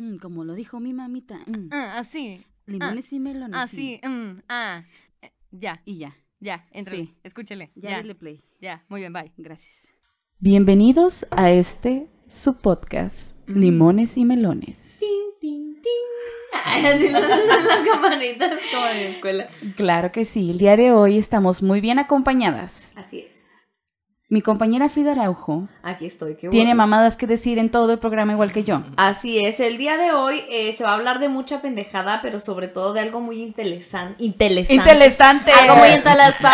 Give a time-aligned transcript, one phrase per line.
[0.00, 1.38] Mm, como lo dijo mi mamita.
[1.46, 1.68] mm.
[1.72, 2.42] Ah, así.
[2.66, 3.60] Limones y melones.
[3.60, 4.00] Así.
[4.02, 4.82] mm, ah.
[5.20, 6.16] Eh, Ya, Y ya.
[6.40, 6.96] ya, entre.
[6.96, 7.14] Sí.
[7.22, 7.70] Escúchele.
[7.74, 8.40] Ya, Ya, dale play.
[8.62, 8.82] ya.
[8.88, 9.30] Muy bien, bye.
[9.36, 9.88] Gracias.
[10.38, 15.00] Bienvenidos a este su podcast, Limones y Melones.
[16.64, 19.50] Así las, las campanitas como en la escuela.
[19.76, 22.92] Claro que sí, el día de hoy estamos muy bien acompañadas.
[22.94, 23.39] Así es.
[24.32, 26.36] Mi compañera Frida Araujo Aquí estoy.
[26.36, 26.76] Qué tiene bueno.
[26.76, 28.82] mamadas que decir en todo el programa igual que yo.
[28.96, 32.38] Así es, el día de hoy eh, se va a hablar de mucha pendejada, pero
[32.38, 34.74] sobre todo de algo muy interesan- interesante.
[34.74, 35.50] Interesante.
[35.52, 36.46] Algo muy interesante.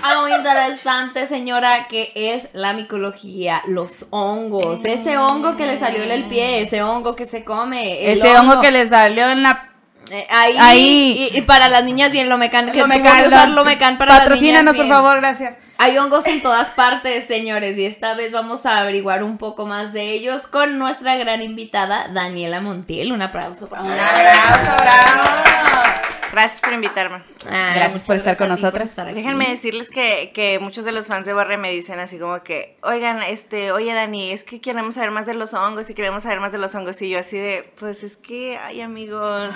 [0.00, 4.84] algo muy interesante, señora, que es la micología, los hongos.
[4.84, 8.12] Ese hongo que le salió en el pie, ese hongo que se come.
[8.12, 9.70] el Ese hongo que les salió en la...
[10.12, 11.28] Eh, ahí, Ahí.
[11.32, 14.18] Y, y para las niñas bien Lomecan, que Lomecan, que usar lo- Lomecan para las
[14.20, 14.94] niñas Patrocínanos, por bien.
[14.96, 15.58] favor, gracias.
[15.80, 19.92] Hay hongos en todas partes, señores, y esta vez vamos a averiguar un poco más
[19.92, 23.12] de ellos con nuestra gran invitada, Daniela Montiel.
[23.12, 25.28] Un aplauso para Un abrazo, bravo.
[26.32, 27.22] Gracias por invitarme.
[27.48, 29.14] Ah, Gracias por estar con gracias estar aquí.
[29.14, 32.76] Déjenme decirles que, que muchos de los fans de Borre me dicen así como que,
[32.82, 36.40] oigan, este, oye Dani, es que queremos saber más de los hongos y queremos saber
[36.40, 37.00] más de los hongos.
[37.02, 39.50] Y yo así de, pues es que, ay amigos,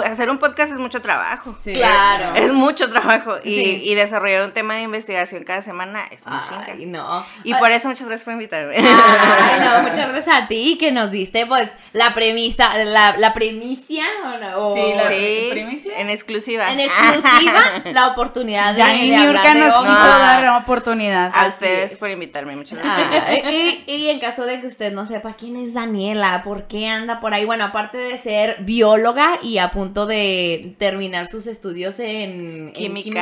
[0.00, 1.56] hacer un podcast es mucho trabao.
[1.64, 2.34] Claro.
[2.34, 3.34] Es mucho trabajo.
[3.44, 3.82] Y, Sí.
[3.84, 6.98] y desarrollar un tema de investigación cada semana es muy Ay, chinga.
[7.02, 7.26] no.
[7.44, 8.76] Y Ay, por eso muchas gracias por invitarme.
[8.76, 14.04] Ay, no, muchas gracias a ti que nos diste, pues, la premisa, la, la premicia,
[14.24, 14.58] ¿o no?
[14.68, 15.98] O- Sí, la- Sí, primicia?
[15.98, 16.72] en exclusiva.
[16.72, 17.60] en exclusiva,
[17.92, 20.18] la oportunidad de, de hablar de nos quiso No.
[20.18, 21.30] dar la oportunidad.
[21.34, 21.98] A Así ustedes es.
[21.98, 23.24] por invitarme, muchas gracias.
[23.26, 26.88] Ah, y, y en caso de que usted no sepa quién es Daniela, por qué
[26.88, 31.98] anda por ahí, bueno, aparte de ser bióloga y a punto de terminar sus estudios
[31.98, 33.18] en, químico,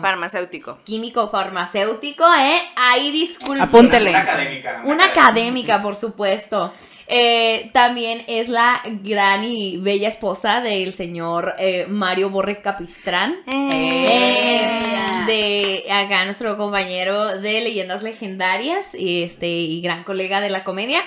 [0.00, 0.78] farmacéutico.
[0.84, 2.58] químico farmacéutico, ¿eh?
[2.76, 3.60] Ahí disculpe.
[3.60, 4.10] Apúntele.
[4.10, 4.82] Una académica.
[4.84, 6.72] Una académica, por supuesto.
[7.08, 13.38] Eh, también es la gran y bella esposa del señor eh, Mario Borre Capistrán.
[13.48, 14.80] Eh,
[15.26, 21.00] de acá nuestro compañero de leyendas legendarias este y gran colega de la comedia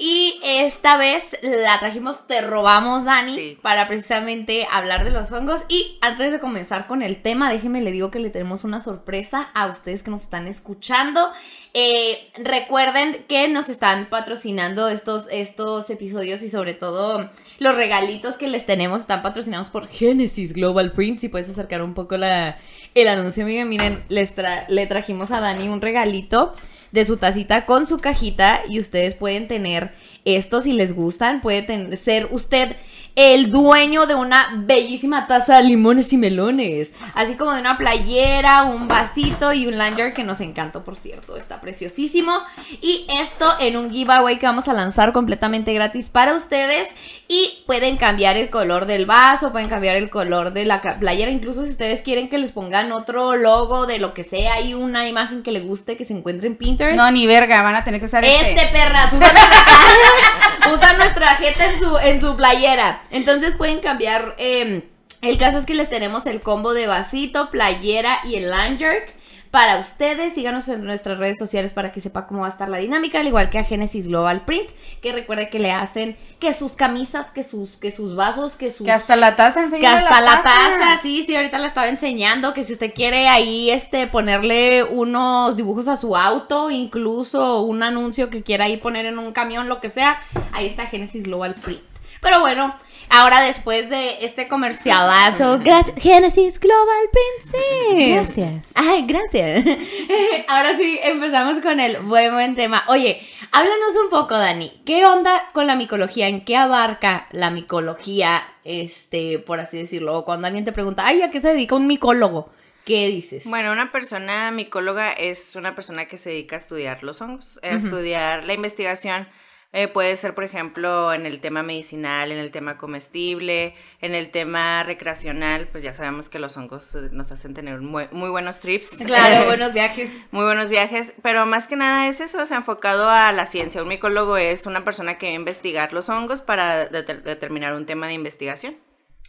[0.00, 3.58] y esta vez la trajimos te robamos Dani Sí.
[3.60, 7.92] para precisamente hablar de los hongos y antes de comenzar con el tema déjenme le
[7.92, 11.30] digo que le tenemos una sorpresa a ustedes que nos están escuchando
[11.72, 18.48] Eh, recuerden que nos están patrocinando estos, estos episodios y sobre todo los regalitos que
[18.48, 21.20] les tenemos están patrocinados por Genesis Global Print.
[21.20, 22.58] Si puedes acercar un poco la,
[22.96, 23.64] el anuncio, amiga.
[23.64, 26.54] Miren, les tra- le trajimos a Dani un regalito
[26.92, 29.92] de su tacita con su cajita y ustedes pueden tener
[30.24, 31.40] esto si les gustan.
[31.40, 32.76] Puede ser usted
[33.16, 36.94] el dueño de una bellísima taza de limones y melones.
[37.14, 41.36] Así como de una playera, un vasito y un lanyard que nos encantó, por cierto.
[41.36, 42.38] Está preciosísimo.
[42.80, 46.88] Y esto en un giveaway que vamos a lanzar completamente gratis para ustedes.
[47.28, 51.30] Y pueden cambiar el color del vaso, pueden cambiar el color de la playera.
[51.30, 55.08] Incluso si ustedes quieren que les pongan otro logo de lo que sea y una
[55.08, 56.96] imagen que les guste que se encuentre en Pinterest.
[56.96, 58.52] No, ni verga, van a tener que usar este.
[58.52, 62.99] Este perras, usan nuestra, usan nuestra jeta en su, en su playera.
[63.10, 64.34] Entonces pueden cambiar.
[64.38, 64.88] eh,
[65.22, 69.02] el caso es que les tenemos el combo de vasito, playera y el lanyard
[69.50, 70.32] para ustedes.
[70.32, 73.26] Síganos en nuestras redes sociales para que sepa cómo va a estar la dinámica, al
[73.26, 74.70] igual que a Genesis Global Print,
[75.02, 78.86] que recuerde que le hacen que sus camisas, que sus, que sus vasos, que sus
[78.86, 82.64] Que hasta la taza que hasta la taza, sí, sí, ahorita la estaba enseñando, que
[82.64, 88.42] si usted quiere ahí este ponerle unos dibujos a su auto, incluso un anuncio que
[88.42, 90.18] quiera ahí poner en un camión, lo que sea,
[90.52, 91.89] ahí está Genesis Global Print.
[92.20, 92.74] Pero bueno,
[93.08, 98.12] ahora después de este comercialazo, gracias Genesis Global Print, sí.
[98.14, 98.68] Gracias.
[98.74, 99.64] Ay, gracias.
[100.48, 102.84] Ahora sí, empezamos con el buen, buen tema.
[102.88, 103.20] Oye,
[103.52, 104.82] háblanos un poco, Dani.
[104.84, 106.28] ¿Qué onda con la micología?
[106.28, 108.42] ¿En qué abarca la micología?
[108.64, 110.18] Este, por así decirlo.
[110.18, 112.50] O cuando alguien te pregunta, ay, ¿a qué se dedica un micólogo?
[112.84, 113.44] ¿Qué dices?
[113.44, 117.68] Bueno, una persona micóloga es una persona que se dedica a estudiar los hongos, a
[117.68, 119.28] estudiar la investigación.
[119.72, 124.30] Eh, puede ser, por ejemplo, en el tema medicinal, en el tema comestible, en el
[124.30, 128.58] tema recreacional, pues ya sabemos que los hongos eh, nos hacen tener muy, muy buenos
[128.60, 128.90] trips.
[129.06, 130.10] Claro, buenos viajes.
[130.32, 133.82] Muy buenos viajes, pero más que nada es eso, es enfocado a la ciencia.
[133.82, 137.86] Un micólogo es una persona que va a investigar los hongos para deter- determinar un
[137.86, 138.76] tema de investigación.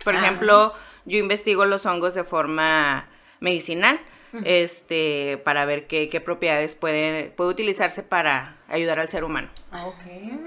[0.04, 0.20] Por Ah.
[0.22, 0.74] ejemplo,
[1.06, 3.08] yo investigo los hongos de forma
[3.40, 4.00] medicinal,
[4.46, 9.50] este, para ver qué, qué propiedades puede, puede utilizarse para ayudar al ser humano.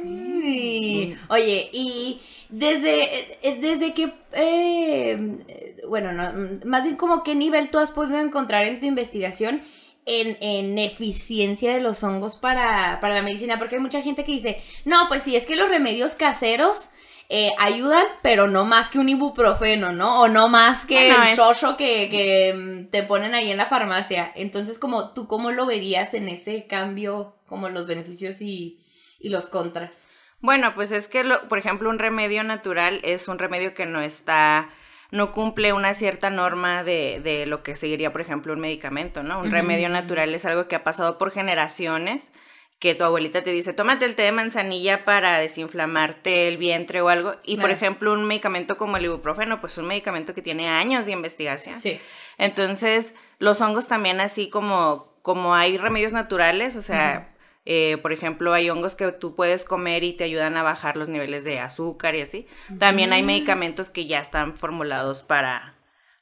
[0.02, 1.16] Uy.
[1.28, 3.04] Oye, y desde,
[3.42, 8.64] eh, desde que, eh, bueno, no, más bien como qué nivel tú has podido encontrar
[8.64, 9.62] en tu investigación
[10.06, 14.32] en, en eficiencia de los hongos para, para la medicina, porque hay mucha gente que
[14.32, 16.88] dice, no, pues sí, es que los remedios caseros
[17.28, 20.20] eh, ayudan, pero no más que un ibuprofeno, ¿no?
[20.22, 21.36] O no más que Bueno, el es-
[21.78, 24.30] que, que mm, te ponen ahí en la farmacia.
[24.34, 28.80] Entonces, como tú, ¿cómo lo verías en ese cambio, como los beneficios y,
[29.18, 30.06] y los contras?
[30.40, 34.02] Bueno, pues es que, lo- por ejemplo, un remedio natural es un remedio que no
[34.02, 34.68] está,
[35.10, 39.38] no cumple una cierta norma de, de lo que seguiría, por ejemplo, un medicamento, ¿no?
[39.40, 42.30] Un remedio natural es algo que ha pasado por generaciones,
[42.78, 47.08] que tu abuelita te dice, tómate el té de manzanilla para desinflamarte el vientre o
[47.08, 47.36] algo.
[47.44, 51.12] Y, por ejemplo, un medicamento como el ibuprofeno, pues un medicamento que tiene años de
[51.12, 51.80] investigación.
[51.80, 52.00] Sí.
[52.36, 57.34] Entonces, los hongos también así como, como hay remedios naturales, o sea,
[57.64, 61.08] eh, por ejemplo, hay hongos que tú puedes comer y te ayudan a bajar los
[61.08, 62.46] niveles de azúcar y así.
[62.78, 65.74] También hay medicamentos que ya están formulados para,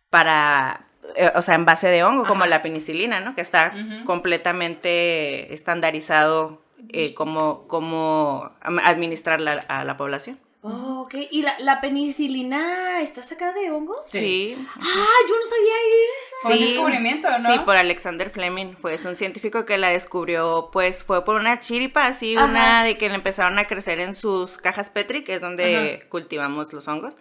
[0.09, 0.87] para,
[1.35, 3.35] o sea, en base de hongo, como la penicilina, ¿no?
[3.35, 3.75] Que está
[4.53, 6.61] completamente estandarizado
[6.91, 10.39] eh, como, como am- administrarla a la población.
[10.65, 11.15] Oh, ok.
[11.33, 13.99] ¿Y la, la penicilina está sacada de hongos?
[14.05, 14.55] Sí.
[14.77, 15.75] Ah, yo no sabía
[16.21, 16.37] eso.
[16.43, 17.53] Fue un Sí, descubrimiento, ¿no?
[17.53, 18.75] Sí, por Alexander Fleming.
[18.77, 22.45] Fue es un científico que la descubrió, pues fue por una chiripa, así, Ajá.
[22.47, 26.73] una de que le empezaron a crecer en sus cajas Petri, que es donde cultivamos
[26.73, 27.15] los hongos.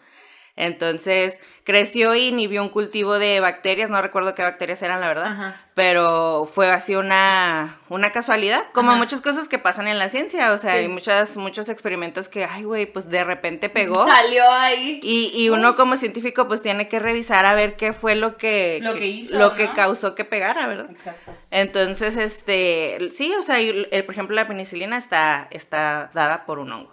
[0.55, 5.27] Entonces creció y inhibió un cultivo de bacterias, no recuerdo qué bacterias eran, la verdad,
[5.27, 5.61] Ajá.
[5.75, 8.97] pero fue así una, una casualidad, como Ajá.
[8.99, 10.77] muchas cosas que pasan en la ciencia, o sea, Sí.
[10.79, 14.05] hay muchas, muchos experimentos que, ay, güey, pues de repente pegó.
[14.07, 14.99] Salió ahí.
[15.03, 18.79] Y, y uno como científico pues tiene que revisar a ver qué fue lo que,
[18.81, 20.89] Lo que hizo, lo que causó que pegara, ¿verdad?
[20.91, 21.31] Exacto.
[21.51, 26.71] Entonces, este, sí, o sea, el- por ejemplo, la penicilina está, está dada por un
[26.71, 26.91] hongo.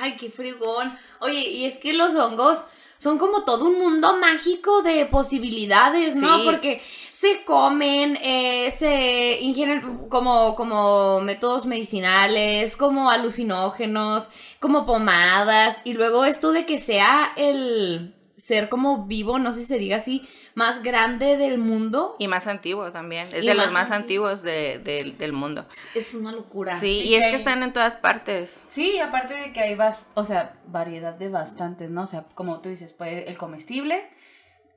[0.00, 0.96] Ay, qué frigón.
[1.20, 2.66] Oye, y es que los hongos
[2.98, 6.38] son como todo un mundo mágico de posibilidades, ¿no?
[6.38, 6.42] Sí.
[6.44, 6.82] Porque
[7.12, 16.24] se comen, eh, se ingieren como, como métodos medicinales, como alucinógenos, como pomadas, y luego
[16.24, 20.82] esto de que sea el ser como vivo, no sé si se diga así, más
[20.82, 24.28] grande del mundo, Y más antiguo también, es Y de los más más antiguo.
[24.28, 25.66] antiguos de- del- del mundo.
[25.94, 26.78] es una locura.
[26.78, 28.64] Sí, Y y es que hay- están en todas partes.
[28.68, 32.02] Sí, aparte de que hay, bas- o sea, variedad de bastantes, ¿no?
[32.02, 34.08] O sea, como tú dices, puede el comestible,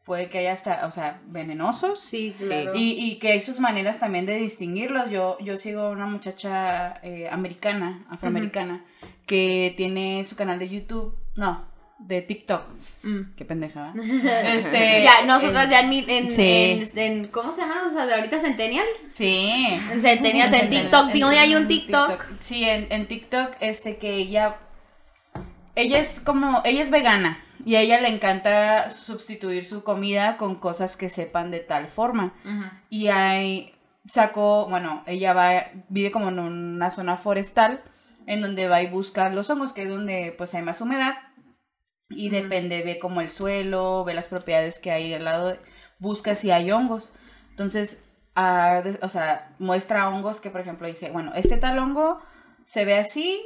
[0.03, 1.99] puede que haya hasta, o sea, venenosos.
[1.99, 2.45] Sí, Sí.
[2.47, 2.71] claro.
[2.75, 5.09] Y, y que hay sus maneras también de distinguirlos.
[5.11, 8.85] Yo, yo sigo a una muchacha eh, americana, afroamericana,
[9.25, 11.67] que tiene su canal de YouTube, no,
[11.99, 12.61] de TikTok.
[13.03, 13.21] Mm.
[13.35, 14.45] Qué pendeja, ¿verdad?
[14.55, 16.89] Este, Ya, nosotras eh, ya en, mi- en, sí.
[16.93, 18.39] en- en- ¿cómo se llaman los de ahorita?
[18.39, 18.97] ¿Centennials?
[19.13, 19.47] Sí.
[19.91, 22.23] En Centennials, en TikTok, ¿dónde hay un TikTok?
[22.39, 24.57] Sí, en, en TikTok, este que ella,
[25.75, 30.55] ella es como, ella es vegana y a ella le encanta sustituir su comida con
[30.55, 32.33] cosas que sepan de tal forma.
[32.89, 33.73] Y hay,
[34.05, 37.81] sacó, bueno, ella va, vive como en una zona forestal
[38.25, 41.15] en donde va y busca los hongos, que es donde pues hay más humedad.
[42.09, 45.59] Y depende, ve como el suelo, ve las propiedades que hay al lado, de-
[45.99, 47.13] busca si hay hongos.
[47.49, 48.03] Entonces,
[48.35, 52.21] ah, des- o sea, muestra hongos que, por ejemplo, dice, bueno, este tal hongo
[52.65, 53.41] se ve así,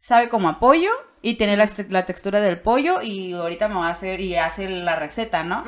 [0.00, 0.90] sabe como a pollo
[1.22, 4.68] y tiene la, la textura del pollo y ahorita me va a hacer y hace
[4.68, 5.64] la receta, ¿no?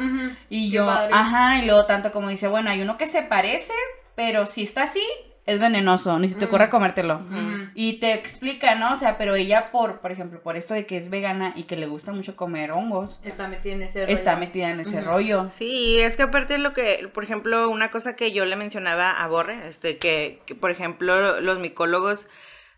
[0.50, 3.72] Y yo, ajá, y luego tanto como dice, bueno, hay uno que se parece,
[4.14, 5.02] pero si está así,
[5.46, 6.70] es venenoso, ni se te ocurra Mm.
[6.70, 7.20] comértelo.
[7.74, 8.92] Y te explica, ¿no?
[8.92, 11.76] O sea, pero ella por, por ejemplo, por esto de que es vegana y que
[11.76, 14.12] le gusta mucho comer hongos, Está metida en ese rollo.
[14.12, 15.46] está metida en ese rollo.
[15.50, 19.10] Sí, es que aparte de lo que, por ejemplo, una cosa que yo le mencionaba
[19.12, 22.28] a Borre, este, que, que, por ejemplo, los micólogos,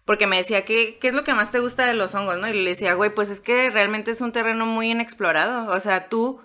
[0.05, 2.39] porque me decía, ¿qué, ¿qué es lo que más te gusta de los hongos?
[2.39, 2.49] ¿no?
[2.49, 5.71] Y le decía, güey, pues es que realmente es un terreno muy inexplorado.
[5.73, 6.41] O sea, tú,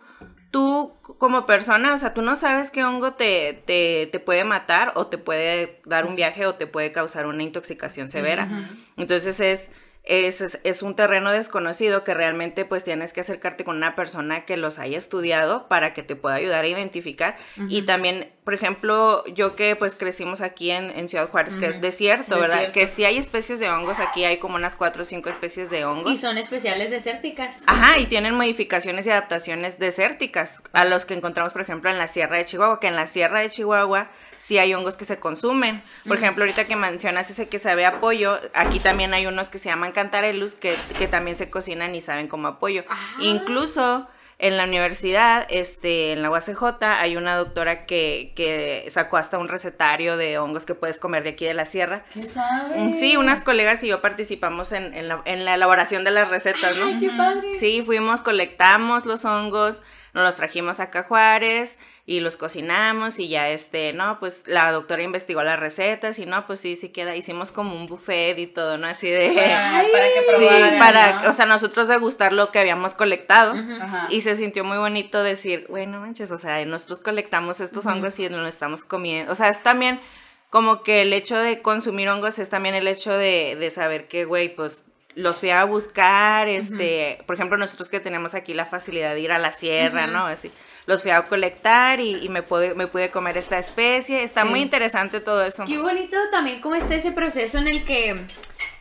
[0.53, 4.91] tú como persona, o sea, tú no sabes qué hongo te, te, te puede matar
[4.93, 8.69] o te puede dar un viaje o te puede causar una intoxicación severa.
[8.95, 9.71] Entonces es,
[10.03, 14.43] es, es, es un terreno desconocido que realmente pues tienes que acercarte con una persona
[14.43, 17.37] que los haya estudiado para que te pueda ayudar a identificar.
[17.69, 21.79] Y también, por ejemplo, yo que pues crecimos aquí en, en Ciudad Juárez, que es
[21.79, 22.55] desierto, ¿verdad?
[22.55, 22.73] Desierto.
[22.73, 25.85] Que sí hay especies de hongos, aquí hay como unas cuatro o cinco especies de
[25.85, 26.11] hongos.
[26.11, 27.63] Y son especiales desérticas.
[27.67, 32.09] Ajá, y tienen modificaciones y adaptaciones desérticas a los que encontramos, por ejemplo, en la
[32.09, 35.81] Sierra de Chihuahua, que en la Sierra de Chihuahua sí hay hongos que se consumen.
[36.05, 39.57] Por ejemplo, ahorita que mencionas ese que sabe a pollo, aquí también hay unos que
[39.57, 42.83] se llaman cantarelus que, que también se cocinan y saben como apoyo.
[42.89, 42.97] Ah.
[43.21, 44.07] Incluso
[44.39, 49.47] en la universidad, este, en la UACJ, hay una doctora que, que sacó hasta un
[49.47, 52.03] recetario de hongos que puedes comer de aquí de la sierra.
[52.13, 52.77] ¡Qué suave!
[52.77, 56.29] Mm, Sí, unas colegas y yo participamos en, en la, en la elaboración de las
[56.29, 56.87] recetas, ¿no?
[56.87, 57.55] Ay, qué padre.
[57.55, 59.81] Sí, fuimos, colectamos los hongos,
[60.13, 64.71] nos los trajimos acá a Juárez y los cocinamos y ya este, no, pues la
[64.73, 68.47] doctora investigó las recetas y no, pues sí, sí queda, hicimos como un buffet y
[68.47, 68.87] todo, ¿no?
[68.87, 69.29] Así de...
[69.29, 71.29] Para, para que Sí, probaran, para, ¿no?
[71.29, 73.53] o sea, nosotros degustar lo que habíamos colectado.
[73.53, 74.07] Ajá.
[74.09, 78.27] Y se sintió muy bonito decir, bueno, manches, o sea, nosotros colectamos estos hongos y
[78.27, 79.31] nos los estamos comiendo.
[79.31, 80.01] O sea, es también
[80.49, 84.25] como que el hecho de consumir hongos es también el hecho de, de saber que,
[84.25, 84.83] güey, pues
[85.15, 89.31] los fui a buscar, este, por ejemplo, nosotros que tenemos aquí la facilidad de ir
[89.31, 90.25] a la sierra, ¿no?
[90.25, 90.51] Así,
[90.85, 94.23] los fui a colectar y, y me, pude, me pude comer esta especie.
[94.23, 94.49] Está Sí.
[94.49, 95.63] muy interesante todo eso.
[95.65, 98.27] Qué bonito también cómo está ese proceso en el que eh,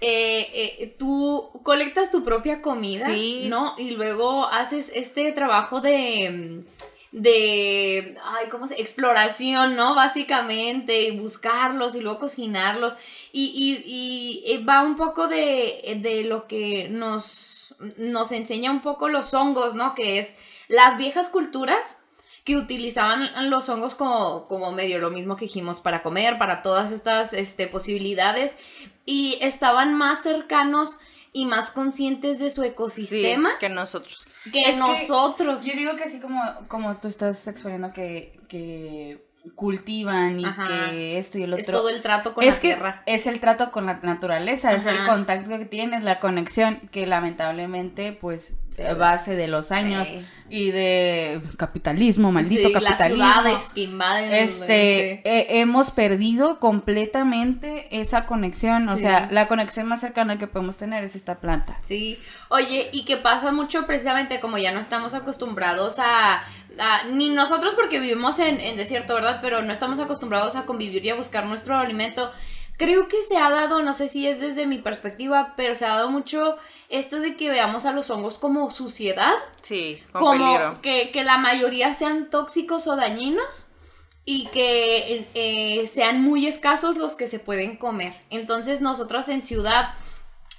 [0.00, 3.44] eh, tú colectas tu propia comida, Sí.
[3.49, 3.75] ¿no?
[3.78, 6.62] Y luego haces este trabajo de
[7.12, 8.80] de ay, ¿cómo se?
[8.80, 9.94] exploración, ¿no?
[9.94, 12.97] Básicamente, y buscarlos y luego cocinarlos.
[13.32, 13.85] Y, y-
[14.47, 19.35] y, eh, va un poco de, de lo que nos, nos enseña un poco los
[19.35, 19.94] hongos, ¿no?
[19.94, 20.37] Que es
[20.73, 21.99] las viejas culturas
[22.45, 26.91] que utilizaban los hongos como, como medio lo mismo que dijimos para comer, para todas
[26.91, 28.59] estas este, posibilidades
[29.05, 30.99] y estaban más cercanos
[31.33, 34.41] y más conscientes de su Sí, ecosistema que nosotros.
[34.52, 35.64] que Es que nosotros.
[35.64, 39.25] Yo digo que así como, como tú estás exponiendo que, que
[39.55, 40.64] cultivan y Ajá.
[40.91, 41.61] que esto y el otro.
[41.61, 43.02] es todo el trato con es la que tierra.
[43.07, 48.12] es el trato con la naturaleza, es el contacto que tienes, la conexión que lamentablemente
[48.12, 48.83] pues Sí.
[48.99, 50.25] base de los años Sí.
[50.49, 53.25] y de capitalismo, maldito Sí, las capitalismo.
[53.33, 54.33] ciudades que invaden.
[54.33, 60.76] Este, he- hemos perdido completamente esa conexión, o sea, la conexión más cercana que podemos
[60.76, 61.79] tener es esta planta.
[61.83, 66.43] Sí, oye, y que pasa mucho precisamente como ya no estamos acostumbrados a,
[67.11, 69.41] ni nosotros porque vivimos en, en desierto, ¿verdad?
[69.43, 72.31] Pero no estamos acostumbrados a convivir y a buscar nuestro alimento.
[72.83, 75.91] Creo que se ha dado, no sé si es desde mi perspectiva, pero se ha
[75.91, 76.57] dado mucho
[76.89, 81.39] esto de que veamos a los hongos como suciedad, Sí, con como que, que la
[81.39, 83.69] mayoría sean tóxicos o dañinos
[84.25, 88.15] y que eh, sean muy escasos los que se pueden comer.
[88.31, 89.95] Entonces nosotros en ciudad,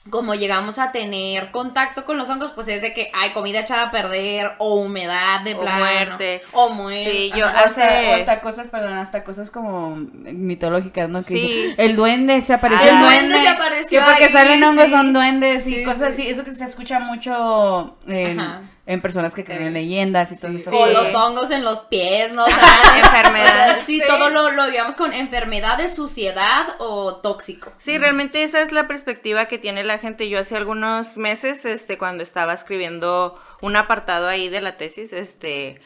[0.09, 3.83] como llegamos a tener contacto con los hongos, pues es de que hay comida echada
[3.83, 6.41] a perder o humedad de O plano, muerte.
[6.51, 7.09] o muerte.
[7.09, 8.09] Sí, yo Ajá, o hasta, hace...
[8.09, 11.19] o hasta cosas, perdón, hasta cosas como mitológicas, ¿no?
[11.21, 11.33] Que Sí.
[11.39, 12.89] dice, el duende se apareció.
[12.91, 12.95] Ah.
[12.99, 14.91] El duende se apareció Que porque ahí, salen hongos sí.
[14.91, 16.23] son duendes y Sí, cosas sí.
[16.23, 16.29] así.
[16.31, 18.61] Eso que se escucha mucho en, Ajá.
[18.85, 19.65] En personas que creen Sí.
[19.67, 20.71] en leyendas y todo Sí, eso.
[20.77, 22.43] O los hongos en los pies, ¿no?
[22.43, 23.79] O sea, Enfermedad.
[23.85, 24.05] Sí, Sí.
[24.07, 27.71] todo lo, lo digamos con enfermedades, suciedad o tóxico.
[27.77, 30.27] Sí, realmente esa es la perspectiva que tiene la gente.
[30.27, 35.79] Yo hace algunos meses, este, cuando estaba escribiendo un apartado ahí de la tesis, este,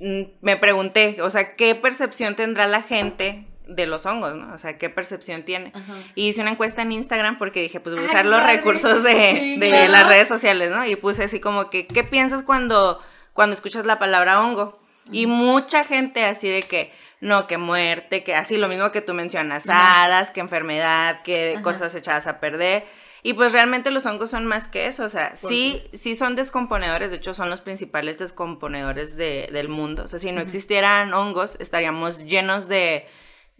[0.00, 4.52] mm, me pregunté, o sea, ¿qué percepción tendrá la gente de los hongos, no?
[4.54, 5.72] O sea, ¿qué percepción tiene?
[5.74, 5.94] Ajá.
[6.14, 9.02] Y hice una encuesta en Instagram porque dije, pues voy a Ay, usar los recursos
[9.02, 9.92] de, Sí, de claro.
[9.92, 10.84] las redes sociales, ¿no?
[10.86, 13.00] Y puse así como que, ¿qué piensas cuando,
[13.32, 14.80] cuando escuchas la palabra hongo?
[15.10, 19.14] Y mucha gente así de que, no, que muerte, que así lo mismo que tú
[19.14, 20.04] mencionas, Ajá.
[20.04, 22.84] hadas, que enfermedad, que cosas echadas a perder.
[23.24, 27.10] Y pues realmente los hongos son más que eso, o sea, sí, sí son descomponedores,
[27.10, 30.02] de hecho son los principales descomponedores de- del mundo.
[30.04, 33.06] O sea, si no existieran hongos, estaríamos llenos de,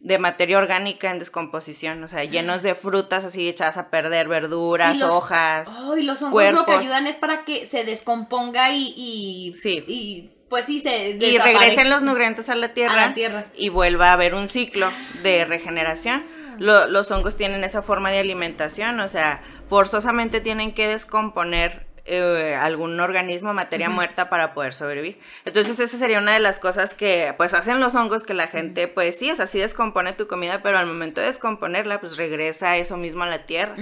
[0.05, 4.99] de materia orgánica en descomposición, o sea, llenos de frutas así echadas a perder, verduras,
[4.99, 5.69] los- hojas.
[5.81, 6.77] Oh, y los hongos lo que cuerpos.
[6.79, 9.85] ayudan es para que se descomponga y, y, Sí.
[9.87, 13.47] y pues sí, se y regresen los nutrientes a la tierra, a la tierra.
[13.57, 14.91] y vuelva a haber un ciclo
[15.23, 16.25] de regeneración.
[16.59, 22.57] Lo- los hongos tienen esa forma de alimentación, o sea, forzosamente tienen que descomponer eh,
[22.59, 25.19] algún organismo, materia muerta para poder sobrevivir.
[25.45, 28.89] Entonces esa sería una de las cosas que pues hacen los hongos que la gente
[28.89, 32.77] pues sí, o sea, sí descompone tu comida, pero al momento de descomponerla pues regresa
[32.77, 33.77] eso mismo a la tierra.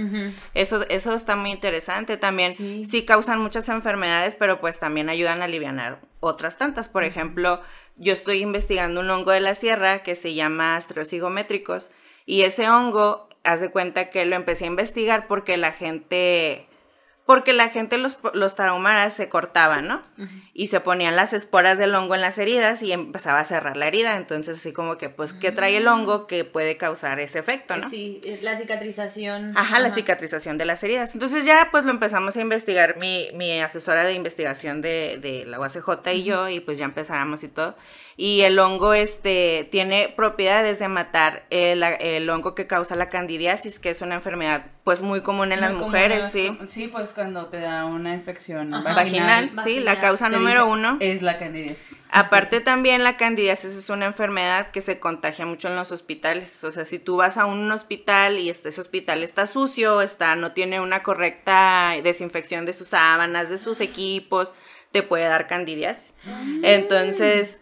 [0.53, 2.17] Eso, eso está muy interesante.
[2.17, 2.85] También Sí.
[2.85, 3.05] sí.
[3.05, 5.61] causan muchas enfermedades, pero pues también ayudan a aliviar
[6.19, 6.89] otras tantas.
[6.89, 7.61] Por ejemplo,
[7.95, 11.91] yo estoy investigando un hongo de la sierra que se llama astrocigométricos
[12.25, 16.67] y ese hongo, haz de cuenta que lo empecé a investigar porque la gente,
[17.31, 20.03] porque la gente los, los tarahumaras se cortaban, ¿no?
[20.53, 23.87] Y se ponían las esporas del hongo en las heridas y empezaba a cerrar la
[23.87, 24.17] herida.
[24.17, 27.89] Entonces así como que, pues, ¿qué trae el hongo que puede causar ese efecto, no?
[27.89, 29.57] Sí, eh, la cicatrización.
[29.57, 31.13] Ajá, la cicatrización de las heridas.
[31.13, 35.57] Entonces ya pues lo empezamos a investigar, mi, mi asesora de investigación de, de la
[35.57, 37.77] UACJ y yo, y pues ya empezamos y todo.
[38.17, 43.79] Y el hongo este, tiene propiedades de matar el, el hongo que causa la candidiasis,
[43.79, 46.81] que es una enfermedad pues muy común en las común mujeres, en las sí.
[46.81, 48.95] Sí, pues cuando te da una infección vaginal.
[48.95, 50.97] Vaginal, sí, la causa número uno.
[50.99, 51.95] Es la candidiasis.
[52.09, 56.63] Aparte también la candidiasis es una enfermedad que se contagia mucho en los hospitales.
[56.63, 60.35] O sea, si tú vas a un hospital y este, ese hospital está sucio, está,
[60.35, 64.53] no tiene una correcta desinfección de sus sábanas, de sus equipos,
[64.91, 66.13] te puede dar candidiasis.
[66.63, 67.59] Entonces,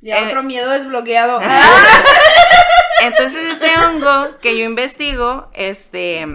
[0.00, 1.40] Ya Eh, otro miedo desbloqueado.
[3.02, 6.26] entonces este hongo que yo investigo, este,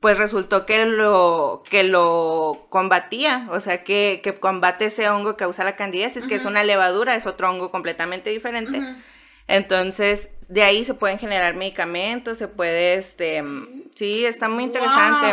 [0.00, 5.44] pues resultó que lo, que lo combatía, o sea, que, que combate ese hongo que
[5.44, 8.80] causa la candidiasis, que es una levadura, es otro hongo completamente diferente.
[9.48, 13.42] Entonces, de ahí se pueden generar medicamentos, se puede, este,
[13.98, 15.26] sí, está muy interesante.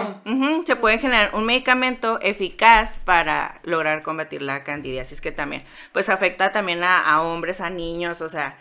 [0.65, 6.51] Se puede generar un medicamento eficaz para lograr combatir la candidiasis, que también, pues afecta
[6.51, 8.57] también a, a hombres, a niños, o sea,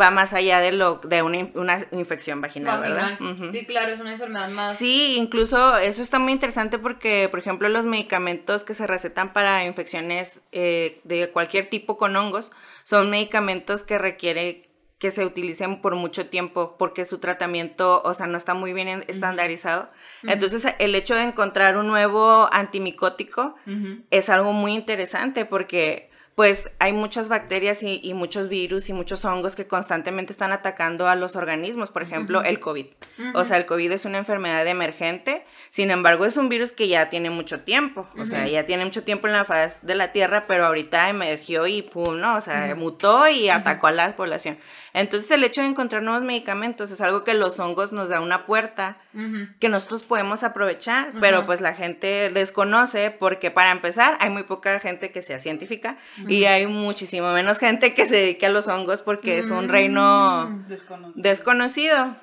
[0.00, 3.18] va más allá de lo de una, in- una infección vaginal, ¿verdad?
[3.50, 4.78] Sí, claro, es una enfermedad más.
[4.78, 9.64] Sí, incluso eso está muy interesante porque, por ejemplo, los medicamentos que se recetan para
[9.66, 12.50] infecciones eh, de cualquier tipo con hongos
[12.82, 14.63] son medicamentos que requiere
[15.04, 18.88] que se utilicen por mucho tiempo porque su tratamiento, o sea, no está muy bien
[18.88, 19.90] en- estandarizado.
[20.32, 23.54] Entonces, el hecho de encontrar un nuevo antimicótico
[24.10, 29.24] es algo muy interesante porque pues hay muchas bacterias y, y muchos virus y muchos
[29.24, 32.86] hongos que constantemente están atacando a los organismos, por ejemplo, el COVID.
[33.34, 37.08] O sea, el COVID es una enfermedad emergente, sin embargo, es un virus que ya
[37.08, 40.44] tiene mucho tiempo, o sea, ya tiene mucho tiempo en la faz de la Tierra,
[40.48, 42.36] pero ahorita emergió y pum, ¿no?
[42.36, 44.58] O sea, mutó y atacó a la población.
[44.92, 48.46] Entonces, el hecho de encontrar nuevos medicamentos es algo que los hongos nos da una
[48.46, 48.96] puerta
[49.60, 54.78] que nosotros podemos aprovechar, pero pues la gente desconoce porque para empezar hay muy poca
[54.80, 55.98] gente que sea científica
[56.28, 60.64] y hay muchísimo menos gente que se dedique a los hongos porque es un reino
[60.68, 61.22] Desconocido.
[61.22, 62.16] desconocido,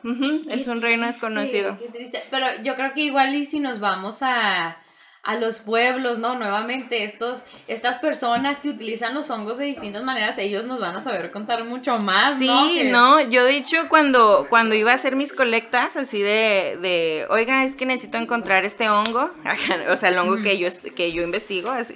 [0.50, 1.78] es un reino desconocido.
[1.80, 2.24] qué triste.
[2.30, 4.78] Pero yo creo que igual y si nos vamos a,
[5.24, 6.36] a los pueblos, ¿no?
[6.36, 11.02] Nuevamente, estos, estas personas que utilizan los hongos de distintas maneras, ellos nos van a
[11.02, 12.48] saber contar mucho más, Sí,
[12.86, 13.20] ¿no?
[13.20, 17.64] No, yo de hecho cuando, cuando iba a hacer mis colectas así de, de, oiga,
[17.66, 19.30] es que necesito encontrar este hongo,
[19.92, 21.96] o sea, el hongo que yo, que yo investigo, así.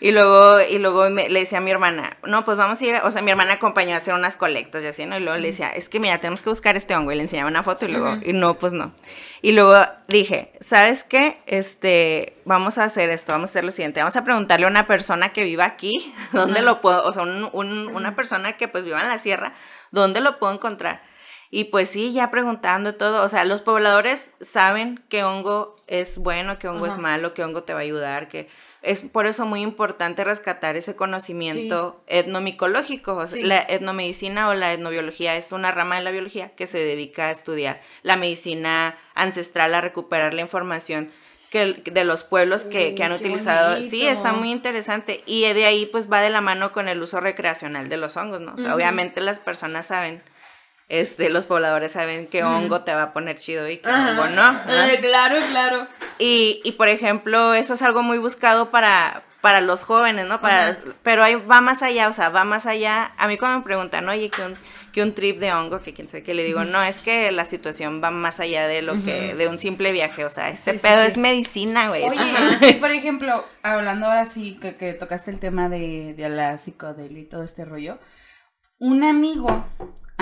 [0.00, 2.94] Y luego, y luego me- le decía a mi hermana, no, pues vamos a ir,
[3.04, 5.16] o sea, mi hermana acompañó a hacer unas colectas y así, ¿no?
[5.16, 7.12] Y luego le decía, es que mira, tenemos que buscar este hongo.
[7.12, 8.94] Y le enseñaba una foto y luego, y no, pues no.
[9.42, 9.74] Y luego
[10.08, 11.38] dije, ¿sabes qué?
[11.46, 14.86] Este, vamos a hacer esto, vamos a hacer lo siguiente, vamos a preguntarle a una
[14.86, 18.84] persona que viva aquí, ¿dónde lo puedo, o sea, un- un- una persona que pues
[18.84, 19.52] viva en la sierra,
[19.90, 21.02] ¿dónde lo puedo encontrar?
[21.50, 26.58] Y pues sí, ya preguntando todo, o sea, los pobladores saben qué hongo es bueno,
[26.58, 28.48] qué hongo es malo, qué hongo te va a ayudar, que
[28.82, 33.16] es por eso muy importante rescatar ese conocimiento etnomicológico.
[33.16, 33.46] O sea, Sí.
[33.46, 37.30] La etnomedicina o la etnobiología es una rama de la biología que se dedica a
[37.30, 41.10] estudiar la medicina ancestral, a recuperar la información
[41.50, 43.82] que, de los pueblos que, que han utilizado.
[43.82, 45.22] Sí, está muy interesante.
[45.26, 48.40] Y de ahí pues va de la mano con el uso recreacional de los hongos,
[48.40, 48.54] ¿no?
[48.54, 50.22] O sea, obviamente las personas saben,
[50.90, 54.60] este, los pobladores saben qué hongo te va a poner chido y qué hongo no.
[54.68, 55.86] Eh, claro, claro.
[56.18, 60.40] Y, y, por ejemplo, eso es algo muy buscado para, para los jóvenes, ¿no?
[60.40, 60.80] Para, Ajá.
[61.02, 63.12] pero ahí va más allá, o sea, va más allá.
[63.16, 64.54] A mí cuando me preguntan, oye, que un,
[64.92, 67.44] que un trip de hongo, que quién sabe qué, le digo, no, es que la
[67.44, 70.78] situación va más allá de lo que, de un simple viaje, o sea, este Sí,
[70.78, 71.06] pedo sí.
[71.08, 72.02] es medicina, güey.
[72.02, 76.58] Oye, y por ejemplo, hablando ahora sí que, que tocaste el tema de, de la
[76.58, 77.98] psicodelia y todo este rollo,
[78.80, 79.64] un amigo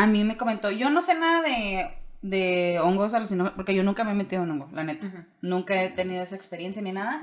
[0.02, 1.90] a mí me comentó, yo no sé nada de,
[2.22, 5.26] de hongos alucinógenos, porque yo nunca me he metido en hongo, la neta.
[5.42, 7.20] Nunca he tenido esa experiencia ni nada.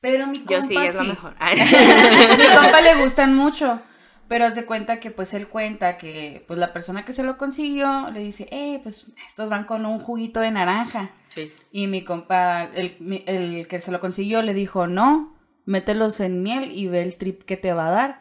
[0.00, 1.34] Pero mi compa Yo sí, es lo mejor.
[2.38, 3.80] mi compa le gustan mucho.
[4.28, 7.38] Pero haz de cuenta que pues él cuenta que pues la persona que se lo
[7.38, 11.10] consiguió le dice, eh, pues estos van con un juguito de naranja.
[11.28, 11.52] sí.
[11.70, 16.42] Y mi compa, el, mi- el que se lo consiguió, le dijo, no, mételos en
[16.42, 18.20] miel y ve el trip que te va a dar.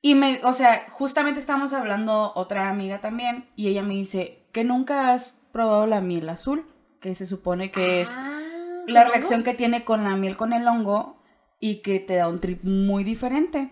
[0.00, 4.64] Y me, o sea, justamente estábamos hablando otra amiga también, y ella me dice, que
[4.64, 6.66] nunca has probado la miel azul,
[7.00, 8.40] que se supone que es Ah,
[8.86, 11.20] la ¿con reacción que tiene con la miel con el hongo
[11.60, 13.70] y que te da un trip muy diferente.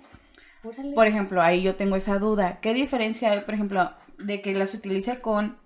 [0.63, 0.95] Órale.
[0.95, 2.59] Por ejemplo, ahí yo tengo esa duda.
[2.61, 5.59] ¿Qué diferencia hay, por ejemplo, de que las utilice con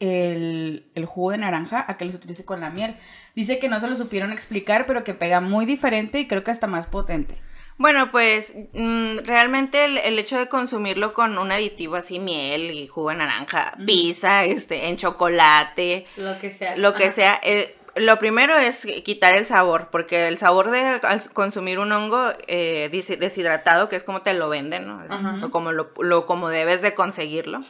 [0.00, 2.96] el, el jugo de naranja a que los utilice con la miel?
[3.36, 6.50] Dice que no se lo supieron explicar, pero que pega muy diferente y creo que
[6.50, 7.38] hasta más potente.
[7.80, 12.86] Bueno, pues mm, realmente el, el hecho de consumirlo con un aditivo así, miel y
[12.86, 16.76] jugo de naranja, pizza, este, en chocolate, Lo que sea.
[16.76, 17.12] lo que Ajá.
[17.14, 21.90] sea, eh, lo primero es quitar el sabor, porque el sabor de al consumir un
[21.90, 22.88] hongo eh,
[23.18, 25.02] deshidratado, que es como te lo venden, ¿no?
[25.08, 25.38] Ajá.
[25.42, 27.62] O como lo, lo- como debes de conseguirlo,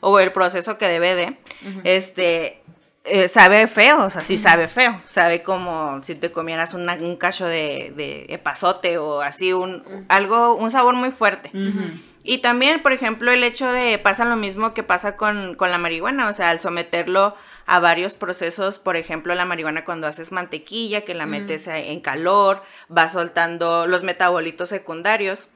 [0.00, 1.38] o el proceso que debe de,
[1.84, 2.62] este,
[3.04, 5.00] eh, sabe feo, o sea, sí sabe feo.
[5.06, 10.54] Sabe como si te comieras una- un cacho de, de epazote o así, un, algo,
[10.54, 11.50] un sabor muy fuerte.
[12.26, 15.76] Y también, por ejemplo, el hecho de, pasa lo mismo que pasa con, con la
[15.76, 17.34] marihuana, o sea, al someterlo
[17.66, 22.62] a varios procesos, por ejemplo, la marihuana cuando haces mantequilla, que la metes en calor,
[22.94, 25.50] va soltando los metabolitos secundarios,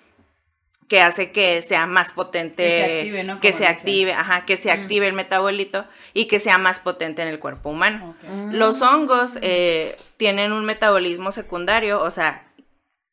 [0.88, 3.40] que hace que sea más potente, Que se active, ¿no?
[3.40, 3.76] que se dicen.
[3.76, 7.68] active, ajá, que se active el metabolito y que sea más potente en el cuerpo
[7.70, 8.16] humano.
[8.22, 8.52] Ok.
[8.54, 12.44] Los hongos eh, tienen un metabolismo secundario, o sea,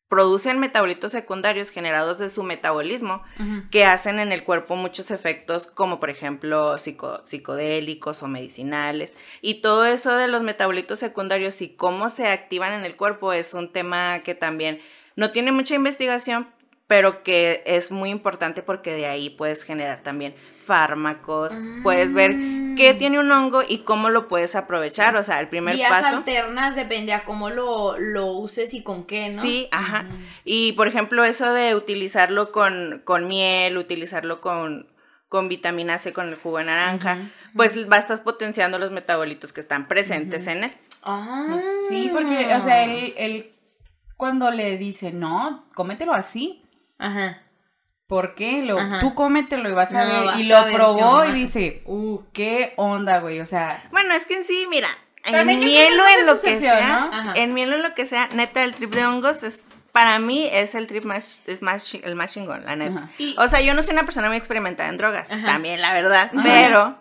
[0.08, 3.24] producen metabolitos secundarios generados de su metabolismo
[3.72, 9.54] que hacen en el cuerpo muchos efectos como por ejemplo psico- psicodélicos o medicinales y
[9.62, 13.72] todo eso de los metabolitos secundarios y cómo se activan en el cuerpo es un
[13.72, 14.80] tema que también
[15.16, 16.46] no tiene mucha investigación
[16.86, 22.32] pero que es muy importante porque de ahí puedes generar también fármacos, puedes ver
[22.76, 26.16] qué tiene un hongo y cómo lo puedes aprovechar, o sea, el primer Vías paso.
[26.18, 29.40] alternas depende a cómo lo, lo uses y con qué, ¿no?
[29.40, 30.06] Sí, ajá.
[30.44, 34.88] Y por ejemplo, eso de utilizarlo con, con miel, utilizarlo con,
[35.28, 39.60] con vitamina C, con el jugo de naranja, pues va, estás potenciando los metabolitos que
[39.60, 40.72] están presentes en él.
[41.02, 41.60] Ah.
[41.88, 43.52] Sí, porque, o sea, él, él
[44.16, 46.62] cuando le dice, no, cómetelo así.
[46.98, 47.42] Ajá.
[48.06, 48.62] ¿Por qué?
[48.62, 49.00] Lo, Ajá.
[49.00, 50.24] tú cómetelo y vas a No, ver.
[50.26, 53.40] vas y lo probó y dice, uh, qué onda, güey.
[53.40, 54.88] O sea, Bueno, es que en sí, mira,
[55.24, 57.34] en También yo creo miel que o es en lo que sea, ¿no?
[57.34, 60.48] En miel o en lo que sea, neta, el trip de hongos es, para mí,
[60.52, 63.10] es el trip más, es más, el más chingón, la neta.
[63.18, 65.44] Y- O sea, yo no soy una persona muy experimentada en drogas, Ajá.
[65.46, 66.98] también, la verdad, pero...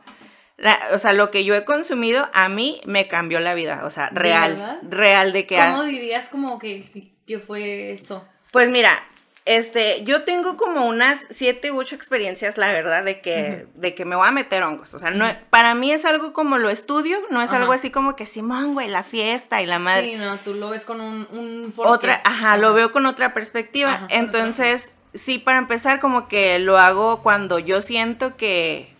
[0.58, 3.90] la- o sea, lo que yo he consumido a mí me cambió la vida, o
[3.92, 5.58] sea, ¿De real, real de que...
[5.58, 8.26] ¿Cómo dirías como que, que fue eso?
[8.52, 9.04] Pues mira,
[9.46, 14.04] este, yo tengo como unas siete u ocho experiencias, la verdad, de que, de que
[14.04, 14.96] me voy a meter hongos.
[14.96, 18.16] O sea, no, para mí es algo como lo estudio, no es algo así como
[18.16, 20.12] que Simón, güey, la fiesta y la madre.
[20.12, 24.08] Sí, no, tú lo ves con un, un otra, ajá, lo veo con otra perspectiva.
[24.10, 28.95] Entonces, sí, para empezar, como que lo hago cuando yo siento que,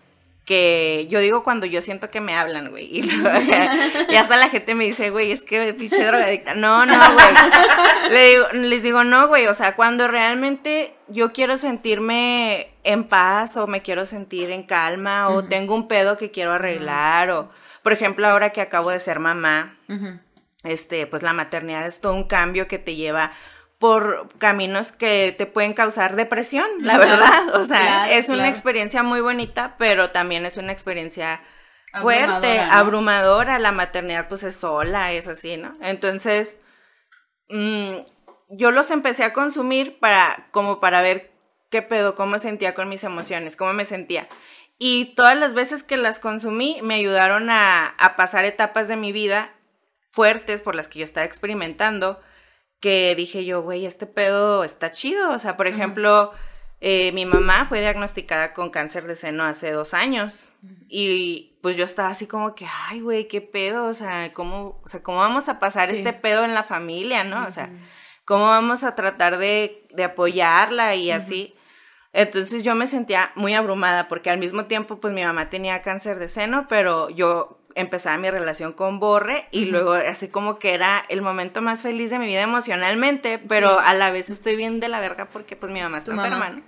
[0.46, 3.02] que yo digo cuando yo siento que me hablan, güey.
[4.08, 6.54] Y, hasta la gente me dice, güey, es que pinche drogadicta.
[6.54, 8.10] No, no, güey.
[8.10, 9.46] Le digo- les digo, no, güey.
[9.48, 15.28] O sea, cuando realmente yo quiero sentirme en paz o me quiero sentir en calma
[15.28, 17.50] o tengo un pedo que quiero arreglar o,
[17.82, 19.76] por ejemplo, ahora que acabo de ser mamá,
[20.62, 23.32] este, pues la maternidad es todo un cambio que te lleva
[23.78, 27.54] por caminos que te pueden causar depresión, la verdad.
[27.54, 28.50] O sea, claro, es una claro.
[28.50, 31.42] experiencia muy bonita, pero también es una experiencia
[32.00, 32.26] fuerte,
[32.60, 32.72] Abrumadora, ¿no?
[32.72, 33.58] abrumadora.
[33.58, 35.76] La maternidad, pues es sola, es así, ¿no?
[35.82, 36.60] Entonces,
[37.48, 37.96] mm,
[38.50, 41.32] yo los empecé a consumir para, como para ver
[41.70, 44.28] qué pedo, cómo sentía con mis emociones, cómo me sentía.
[44.78, 49.12] Y todas las veces que las consumí me ayudaron a, a pasar etapas de mi
[49.12, 49.52] vida
[50.12, 52.20] fuertes por las que yo estaba experimentando,
[52.80, 55.30] que dije yo, güey, este pedo está chido.
[55.32, 56.32] O sea, por ejemplo,
[56.80, 60.50] eh, mi mamá fue diagnosticada con cáncer de seno hace dos años
[60.88, 64.88] y pues yo estaba así como que, ay, güey, qué pedo, o sea, ¿cómo, o
[64.88, 65.96] sea, ¿cómo vamos a pasar Sí.
[65.96, 67.44] este pedo en la familia, no?
[67.46, 67.70] O sea,
[68.24, 71.54] ¿cómo vamos a tratar de, de apoyarla y así?
[72.12, 76.18] Entonces yo me sentía muy abrumada porque al mismo tiempo pues mi mamá tenía cáncer
[76.18, 81.04] de seno, pero yo empezaba mi relación con Borre y luego así como que era
[81.08, 83.84] el momento más feliz de mi vida emocionalmente, pero Sí.
[83.86, 86.48] a la vez estoy bien de la verga porque pues mi mamá está enferma.
[86.50, 86.62] ¿no?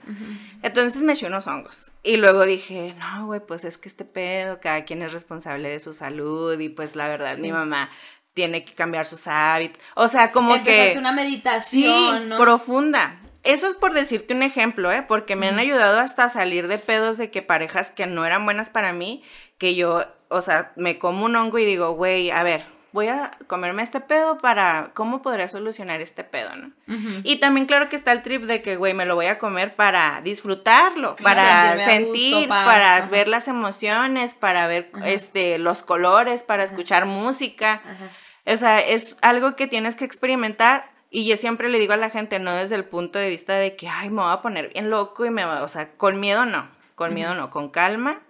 [0.62, 1.92] Entonces me eché unos hongos.
[2.03, 5.79] Y luego dije, no, güey, pues es que este pedo, cada quien es responsable de
[5.81, 7.90] su salud y pues la verdad mi mamá
[8.35, 9.83] tiene que cambiar sus hábitos.
[9.94, 10.99] O sea, como Empezaste que...
[10.99, 12.38] una Sí, meditación, ¿no?
[12.38, 13.18] profunda.
[13.44, 15.05] Eso es por decirte un ejemplo, ¿eh?
[15.09, 18.44] Porque me han ayudado hasta a salir de pedos de que parejas que no eran
[18.44, 19.23] buenas para mí,
[19.59, 23.31] que yo, o sea, me como un hongo y digo, güey, a ver, voy a
[23.47, 26.73] comerme este pedo para, ¿cómo podría solucionar este pedo, no?
[26.88, 27.21] Ujú.
[27.23, 29.75] Y también claro que está el trip de que, güey, me lo voy a comer
[29.77, 35.09] para disfrutarlo, para sentirme a gusto, sentir, para ver las emociones, para ver Ajá.
[35.09, 37.83] este los colores, para escuchar música.
[37.85, 38.11] Ajá.
[38.47, 42.11] O sea, es algo que tienes que experimentar y yo siempre le digo a la
[42.11, 44.91] gente, no desde el punto de vista de que, ay, me voy a poner bien
[44.91, 48.21] loco y me va, o sea, con miedo no, con miedo no, con calma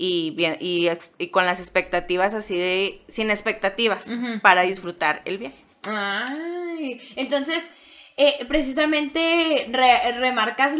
[0.00, 0.88] y, bien, y,
[1.32, 4.06] con las expectativas así de, sin expectativas,
[4.42, 5.56] para disfrutar el viaje.
[5.86, 7.68] Ay, entonces,
[8.16, 10.74] eh, precisamente re- remarcas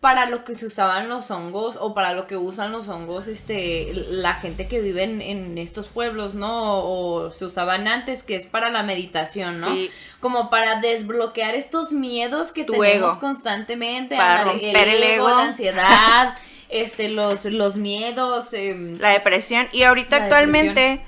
[0.00, 3.92] para lo que se usaban los hongos o para lo que usan los hongos este,
[3.94, 6.82] la gente que vive en, en estos pueblos, ¿no?
[6.84, 9.72] O se usaban antes, que es para la meditación, ¿no?
[9.72, 9.90] Sí.
[10.18, 13.20] Como para desbloquear estos miedos que Tu tenemos ego.
[13.20, 15.28] constantemente, Para ándale, romper el ego.
[15.28, 16.34] la ansiedad,
[16.72, 18.52] este, los, los miedos.
[18.54, 19.68] em, La depresión.
[19.72, 21.02] Y ahorita actualmente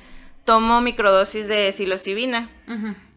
[0.44, 2.50] tomo microdosis de psilocibina,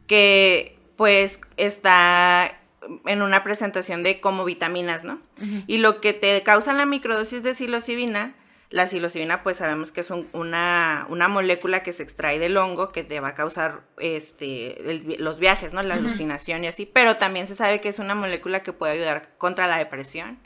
[0.07, 2.57] que pues está
[3.05, 5.19] en una presentación de como vitaminas, ¿no?
[5.67, 8.33] Y lo que te causa la microdosis de psilocibina,
[8.69, 12.91] la psilocibina pues sabemos que es un- una, una molécula que se extrae del hongo
[12.91, 15.83] que te va a causar este, el los viajes, ¿no?
[15.83, 16.07] La Ujú.
[16.07, 19.67] alucinación y así, pero también se sabe que es una molécula que puede ayudar contra
[19.67, 20.39] la depresión.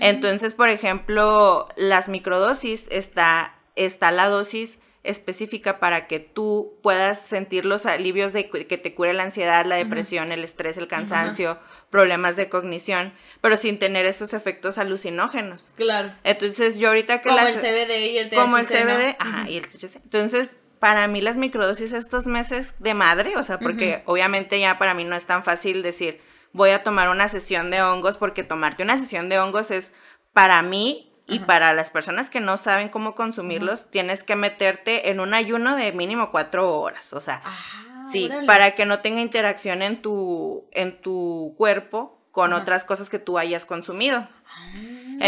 [0.00, 7.66] Entonces, por ejemplo, las microdosis está, está la dosis específica para que tú puedas sentir
[7.66, 11.58] los alivios de que te cure la ansiedad, la depresión, el estrés, el cansancio,
[11.90, 15.74] problemas de cognición, pero sin tener esos efectos alucinógenos.
[15.76, 16.14] Claro.
[16.24, 18.68] Entonces, yo ahorita que Como las el CBD y el THC, como el ¿no?
[18.68, 19.96] CBD, ajá, y el THC.
[19.96, 24.94] Entonces, para mí las microdosis estos meses de madre, o sea, porque obviamente ya para
[24.94, 26.20] mí no es tan fácil decir,
[26.54, 29.92] voy a tomar una sesión de hongos, porque tomarte una sesión de hongos es
[30.32, 35.20] para mí y para las personas que no saben cómo consumirlos, tienes que meterte en
[35.20, 38.46] un ayuno de mínimo cuatro horas, o sea, Ah, sí, órale.
[38.46, 42.62] para que no tenga interacción en tu, en tu cuerpo con Ajá.
[42.62, 44.18] otras cosas que tú hayas consumido.
[44.46, 44.72] Ah.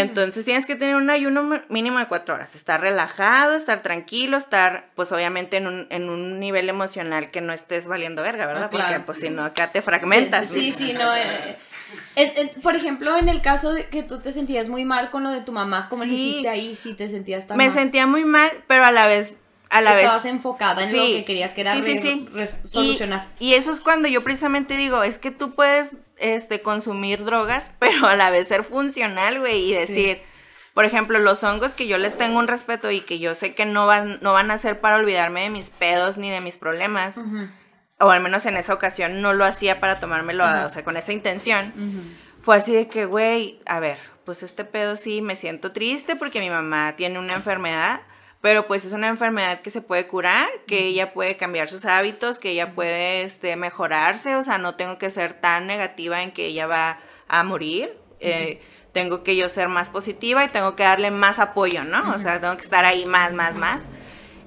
[0.00, 4.90] Entonces tienes que tener un ayuno mínimo de cuatro horas, estar relajado, estar tranquilo, estar
[4.94, 8.64] pues obviamente en un, en un nivel emocional que no estés valiendo verga, ¿verdad?
[8.64, 8.87] Ah, claro.
[8.88, 10.48] Porque pues si no acá te fragmentas.
[10.48, 11.14] Sí, sí, no.
[11.14, 11.56] eh,
[12.16, 15.30] eh, por ejemplo, en el caso de que tú te sentías muy mal con lo
[15.30, 16.14] de tu mamá, ¿cómo Sí.
[16.14, 16.76] hiciste ahí?
[16.76, 17.72] Si te sentías tan Me mal.
[17.74, 19.35] sentía muy mal, pero a la vez,
[19.70, 20.33] a la Estabas vez...
[20.33, 22.29] enfocada en lo que querías, que era sí, sí, re- sí.
[22.33, 23.29] re- Y- solucionar.
[23.40, 28.07] Y, eso es cuando yo precisamente digo, es que tú puedes este, consumir drogas, pero
[28.07, 30.20] a la vez ser funcional, güey, y decir,
[30.74, 33.64] por ejemplo, los hongos que yo les tengo un respeto y que yo sé que
[33.66, 37.16] no van, no van a ser para olvidarme de mis pedos ni de mis problemas,
[37.98, 40.96] o al menos en esa ocasión no lo hacía para tomármelo, a- o sea, con
[40.96, 45.72] esa intención, fue así de que, güey, a ver, pues este pedo sí me siento
[45.72, 48.00] triste porque mi mamá tiene una enfermedad,
[48.46, 52.38] pero pues es una enfermedad que se puede curar, que ella puede cambiar sus hábitos,
[52.38, 56.46] que ella puede este, mejorarse, o sea, no tengo que ser tan negativa en que
[56.46, 57.98] ella va a morir.
[58.20, 62.14] eh, tengo que yo ser más positiva y tengo que darle más apoyo, ¿no?
[62.14, 63.88] O sea, tengo que estar ahí más, más, más.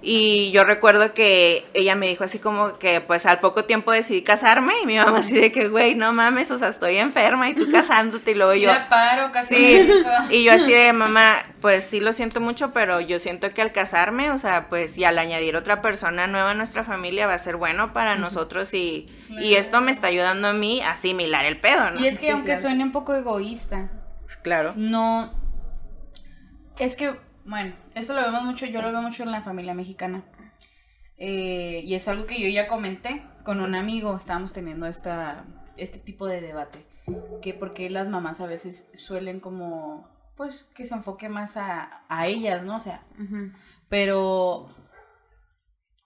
[0.02, 4.22] Y yo recuerdo que ella me dijo así como que pues al poco tiempo decidí
[4.22, 7.54] casarme y mi mamá así de que, güey, no mames, o sea, estoy enferma y
[7.54, 8.70] tú casándote y luego yo...
[8.70, 9.92] Ya paro, casi Sí,
[10.30, 13.74] y yo así de mamá, pues sí lo siento mucho, pero yo siento que al
[13.74, 17.40] casarme, o sea, pues y al añadir otra persona nueva a nuestra familia va a
[17.40, 19.08] ser bueno para nosotros y,
[19.42, 22.00] y esto me está ayudando a mí a asimilar el pedo, ¿no?
[22.00, 22.62] Y es que Sí, aunque claro.
[22.62, 23.90] suene un poco egoísta,
[24.44, 24.74] Claro.
[24.78, 25.34] no.
[26.80, 30.24] Es que, bueno, esto lo vemos mucho, yo lo veo mucho en la familia mexicana.
[31.18, 35.46] Eh, y es algo que yo ya comenté con un amigo, estábamos teniendo esta,
[35.78, 36.86] este tipo de debate.
[37.42, 40.08] Que porque las mamás a veces suelen como,
[40.38, 42.76] pues, que se enfoque más a, a ellas, ¿no?
[42.78, 43.02] O sea,
[43.90, 44.70] pero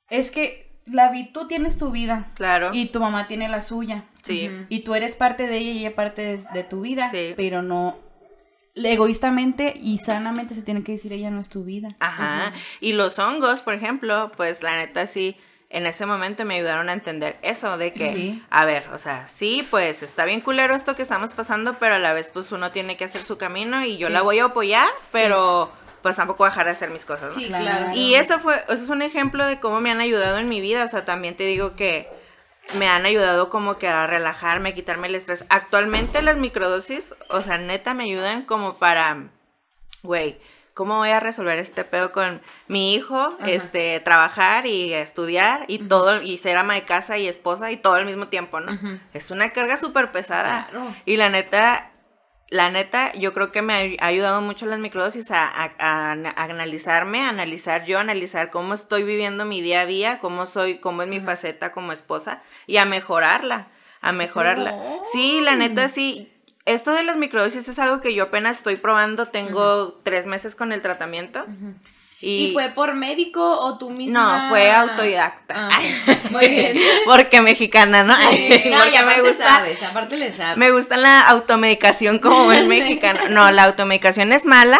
[0.09, 2.71] es que la vi, tú tienes tu vida Claro.
[2.73, 4.05] y tu mamá tiene la suya.
[4.23, 4.49] sí.
[4.69, 7.33] Y tú eres parte de ella y ella parte de, de tu vida, Sí.
[7.37, 7.97] pero no
[8.75, 11.89] egoístamente y sanamente se tiene que decir ella no es tu vida.
[11.99, 12.53] Ajá.
[12.79, 15.37] Y los hongos, por ejemplo, pues la neta sí,
[15.69, 18.43] en ese momento me ayudaron a entender eso, de que, Sí.
[18.49, 21.99] a ver, o sea, sí, pues está bien culero esto que estamos pasando, pero a
[21.99, 24.13] la vez pues uno tiene que hacer su camino y yo Sí.
[24.13, 25.71] la voy a apoyar, pero
[26.03, 27.39] pues tampoco dejar de hacer mis cosas, ¿no?
[27.41, 27.63] Sí, Claro.
[27.65, 27.91] claro.
[27.95, 30.83] Y eso fue, eso es un ejemplo de cómo me han ayudado en mi vida,
[30.83, 32.09] o sea, también te digo que
[32.77, 35.45] me han ayudado como que a relajarme, a quitarme el estrés.
[35.49, 39.29] Actualmente las microdosis, o sea, neta me ayudan como para,
[40.01, 40.39] güey,
[40.73, 43.37] ¿cómo voy a resolver este pedo con mi hijo?
[43.39, 43.49] Ajá.
[43.49, 47.93] Este, trabajar y estudiar y todo, y ser ama de casa y esposa y todo
[47.95, 48.99] al mismo tiempo, ¿no?
[49.13, 50.67] Es una carga súper pesada.
[50.71, 50.95] Claro.
[51.05, 51.91] Y la neta,
[52.53, 56.33] la neta, yo creo que me ha ayudado mucho las microdosis a, a- a ana-
[56.37, 60.45] a analizarme, a analizar yo, a analizar cómo estoy viviendo mi día a día, cómo
[60.45, 63.69] soy, cómo es mi faceta como esposa y a mejorarla,
[64.01, 64.71] a mejorarla.
[64.73, 65.01] Oh.
[65.11, 66.29] Sí, la neta, sí.
[66.65, 70.71] Esto de las microdosis es algo que yo apenas estoy probando, tengo tres meses con
[70.71, 71.45] el tratamiento.
[72.25, 74.43] Y, ¿Y fue por médico o tú misma?
[74.43, 75.67] No, fue autodidacta.
[75.69, 75.81] Ah.
[76.29, 76.77] Muy bien.
[77.05, 78.15] Porque mexicana, ¿no?
[78.31, 80.55] Sí, no, y aparte me gusta, sabes, aparte le sabes.
[80.55, 83.19] Me gusta la automedicación como buen mexicano.
[83.29, 84.79] No, la automedicación es mala.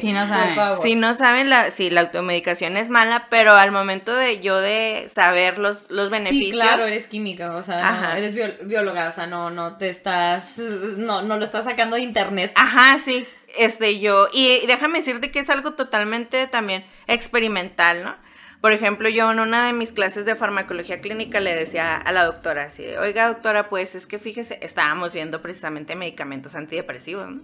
[0.00, 0.54] Sí, no Por saben.
[0.54, 0.82] favor.
[0.82, 5.08] Si no saben, la, sí, la automedicación es mala, pero al momento de yo de
[5.10, 6.50] saber los, los beneficios.
[6.50, 10.58] Sí, claro, eres química, o sea, no, eres bióloga, o sea, no, no te estás,
[10.58, 12.52] no, no lo estás sacando de internet.
[12.54, 13.26] Ajá, sí.
[13.56, 18.16] Este, yo, y déjame decirte que es algo totalmente también experimental, ¿no?
[18.60, 22.26] Por ejemplo, yo en una de mis clases de farmacología clínica le decía a la
[22.26, 27.42] doctora así, de, oiga doctora, pues es que fíjese, estábamos viendo precisamente medicamentos antidepresivos, ¿no?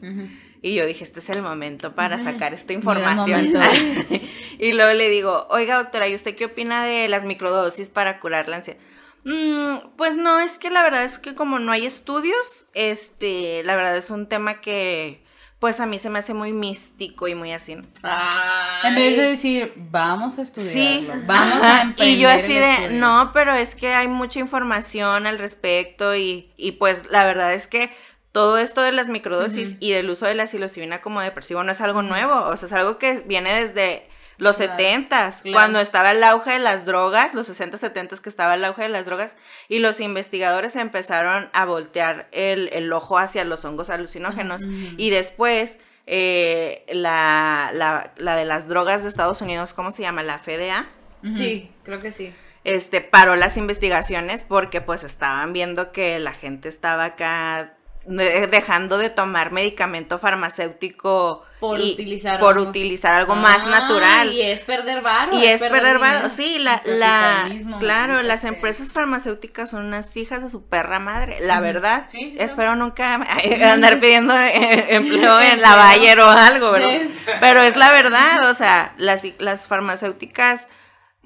[0.61, 3.40] Y yo dije, este es el momento para sacar esta información.
[4.59, 8.49] y luego le digo, oiga doctora, ¿y usted qué opina de las microdosis para curar
[8.51, 8.79] la ansiedad?
[9.25, 13.75] "Mm, pues no, es que la verdad es que como no hay estudios, este, la
[13.75, 15.25] verdad es un tema que,
[15.59, 17.73] pues a mí se me hace muy místico y muy así.
[17.73, 22.55] En vez de decir, vamos a estudiarlo, Sí, vamos ajá, a emprender Y yo así
[22.55, 22.90] de, estudio".
[23.01, 27.66] no, pero es que hay mucha información al respecto y, y pues la verdad es
[27.66, 27.90] que
[28.33, 31.81] todo esto de las microdosis y del uso de la psilocibina como depresivo no es
[31.81, 34.07] algo nuevo, o sea, es algo que viene desde
[34.38, 35.09] los Claro, 70s,
[35.42, 35.53] claro.
[35.53, 38.88] cuando estaba el auge de las drogas, los 60, 70 que estaba el auge de
[38.88, 39.37] las drogas,
[39.68, 44.64] y los investigadores empezaron a voltear el, el ojo hacia los hongos alucinógenos.
[44.96, 50.22] Y después, eh, la, la, la de las drogas de Estados Unidos, ¿cómo se llama?
[50.22, 50.87] La FDA
[51.35, 52.33] Sí, creo que sí.
[52.62, 57.75] este, paró las investigaciones porque pues estaban viendo que la gente estaba acá
[58.09, 62.69] dejando de tomar medicamento farmacéutico Por y- utilizar por algo.
[62.71, 64.33] utilizar algo más natural.
[64.33, 65.37] Y es perder varo.
[65.37, 66.29] Y es perder dinero.
[66.29, 67.49] sí, la, la,
[67.81, 72.05] claro, las empresas farmacéuticas son unas hijas de su perra madre, la verdad.
[72.09, 72.37] Sí, sí, sí.
[72.38, 73.14] Espero nunca
[73.73, 77.09] andar pidiendo eh, empleo en la Bayer o algo, ¿verdad?
[77.40, 80.69] Pero es la verdad, o sea, las, las farmacéuticas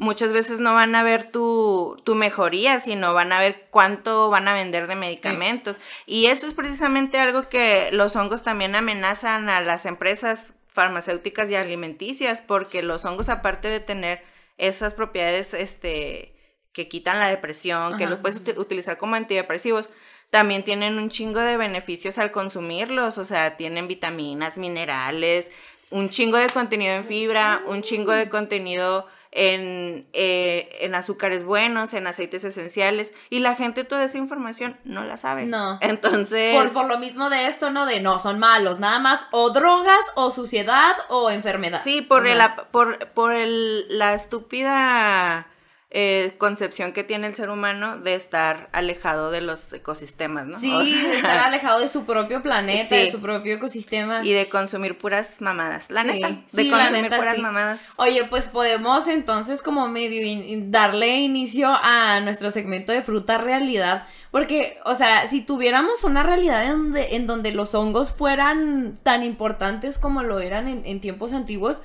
[0.00, 4.48] muchas veces no van a ver tu, tu mejoría, sino van a ver cuánto van
[4.48, 5.78] a vender de medicamentos.
[6.06, 11.54] Y eso es precisamente algo que los hongos también amenazan a las empresas farmacéuticas y
[11.54, 14.22] alimenticias, porque los hongos, aparte de tener
[14.56, 16.34] esas propiedades este,
[16.72, 19.90] que quitan la depresión, que los puedes uti- utilizar como antidepresivos,
[20.30, 25.50] también tienen un chingo de beneficios al consumirlos, o sea, tienen vitaminas, minerales,
[25.90, 31.94] un chingo de contenido en fibra, un chingo de contenido en, eh, en azúcares buenos,
[31.94, 35.46] en aceites esenciales, y la gente toda esa información no la sabe.
[35.46, 35.78] No.
[35.80, 36.54] Entonces...
[36.56, 37.86] Por, por lo mismo de esto, ¿no?
[37.86, 41.80] De no, son malos, nada más o drogas o suciedad o enfermedad.
[41.82, 45.46] Sí, por, O sea, el, por, por el, la estúpida
[45.92, 50.56] eh, concepción que tiene el ser humano de estar alejado de los ecosistemas, ¿no?
[50.58, 52.94] Sí, O sea, de estar alejado de su propio planeta, Sí.
[53.06, 54.24] de su propio ecosistema.
[54.24, 55.90] y de consumir puras mamadas.
[55.90, 57.86] La Sí, neta, de sí, consumir neta, puras mamadas.
[57.96, 64.06] Oye, pues podemos entonces como medio in- darle inicio a nuestro segmento de fruta realidad,
[64.30, 69.24] porque, o sea, si tuviéramos una realidad en donde, en donde los hongos fueran tan
[69.24, 71.82] importantes como lo eran en, en tiempos antiguos,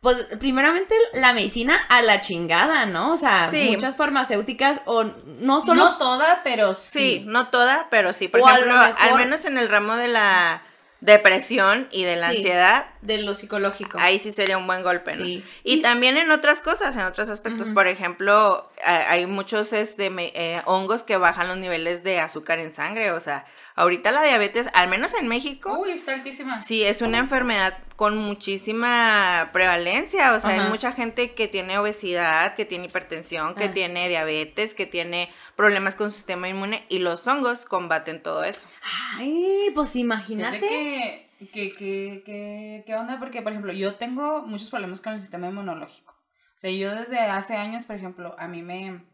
[0.00, 3.12] pues primeramente la medicina a la chingada, ¿no?
[3.12, 3.68] O sea, Sí.
[3.70, 5.84] muchas farmacéuticas o no solo...
[5.84, 7.22] No toda, pero Sí, sí.
[7.26, 8.28] no toda, pero sí.
[8.28, 10.62] Por O ejemplo, mejor- al menos en el ramo de la
[11.00, 12.36] depresión y de la Sí.
[12.38, 13.98] ansiedad, de lo psicológico.
[14.00, 15.24] ahí sí sería un buen golpe, ¿no?
[15.24, 15.44] Sí.
[15.64, 20.32] Y, Y- también en otras cosas, en otros aspectos, por ejemplo, hay muchos este, me-
[20.34, 24.68] eh, hongos que bajan los niveles de azúcar en sangre, o sea, ahorita la diabetes,
[24.74, 26.62] al menos en México, Uy, está altísima.
[26.62, 30.62] sí es una enfermedad con muchísima prevalencia, o sea, Ajá.
[30.64, 33.72] hay mucha gente que tiene obesidad, que tiene hipertensión, que Ah.
[33.72, 38.68] tiene diabetes, que tiene problemas con su sistema inmune y los hongos combaten todo eso.
[39.16, 40.60] Ay, pues imagínate.
[40.60, 43.18] que, que, que, que, ¿qué onda?
[43.18, 46.14] Porque, por ejemplo, yo tengo muchos problemas con el sistema inmunológico.
[46.58, 49.04] O sea, yo desde hace años, por ejemplo, a mí me,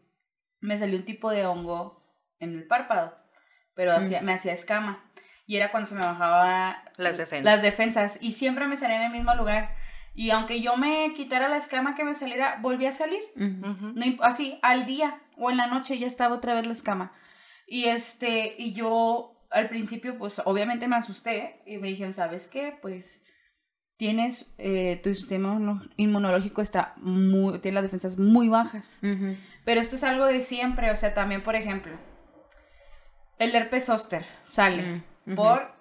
[0.59, 2.03] me salió un tipo de hongo
[2.39, 3.15] en el párpado,
[3.75, 5.03] pero hacía- me hacía escama.
[5.47, 7.45] Y era cuando se me bajaba Las defensas.
[7.45, 8.17] las defensas.
[8.19, 9.75] Y siempre me salía en el mismo lugar.
[10.15, 13.21] Y aunque yo me quitara la escama que me saliera, volvía a salir.
[13.35, 17.13] No así, al día o en la noche ya estaba otra vez la escama.
[17.67, 22.75] Y este, y yo al principio, pues obviamente me asusté y me dijeron, ¿sabes qué?
[22.81, 23.23] Pues
[23.97, 28.99] tienes, eh, tu sistema inmuno- inmunológico está muy, tiene las defensas muy bajas.
[29.63, 31.93] Pero esto es algo de siempre, o sea, también, por ejemplo,
[33.39, 35.35] el herpes zóster sale ujú.
[35.35, 35.75] por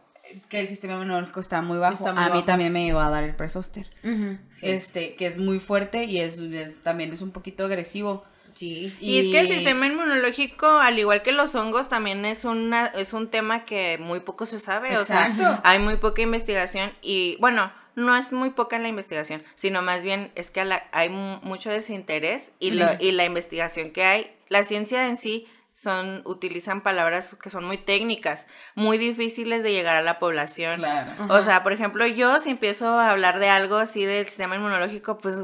[0.48, 1.94] que el sistema inmunológico está muy bajo.
[1.94, 3.88] Está muy a mí también me iba a dar el herpes zóster.
[4.02, 4.38] Ujú.
[4.50, 4.68] Sí.
[4.68, 8.24] Este, que es muy fuerte y es, es- también es un poquito agresivo.
[8.54, 8.96] Sí.
[9.00, 13.12] Y es que el sistema inmunológico, al igual que los hongos, también es una es
[13.12, 15.60] un tema que muy poco se sabe, o sea, Exacto.
[15.64, 20.32] hay muy poca investigación y bueno, no es muy poca la investigación, sino más bien
[20.34, 24.36] es que a la- hay mu- mucho desinterés y, lo- y la investigación que hay,
[24.48, 29.96] la ciencia en sí son utilizan palabras que son muy técnicas, muy difíciles de llegar
[29.96, 30.76] a la población.
[30.78, 31.12] Claro.
[31.34, 35.18] O sea, por ejemplo, yo si empiezo a hablar de algo así del sistema inmunológico,
[35.18, 35.36] pues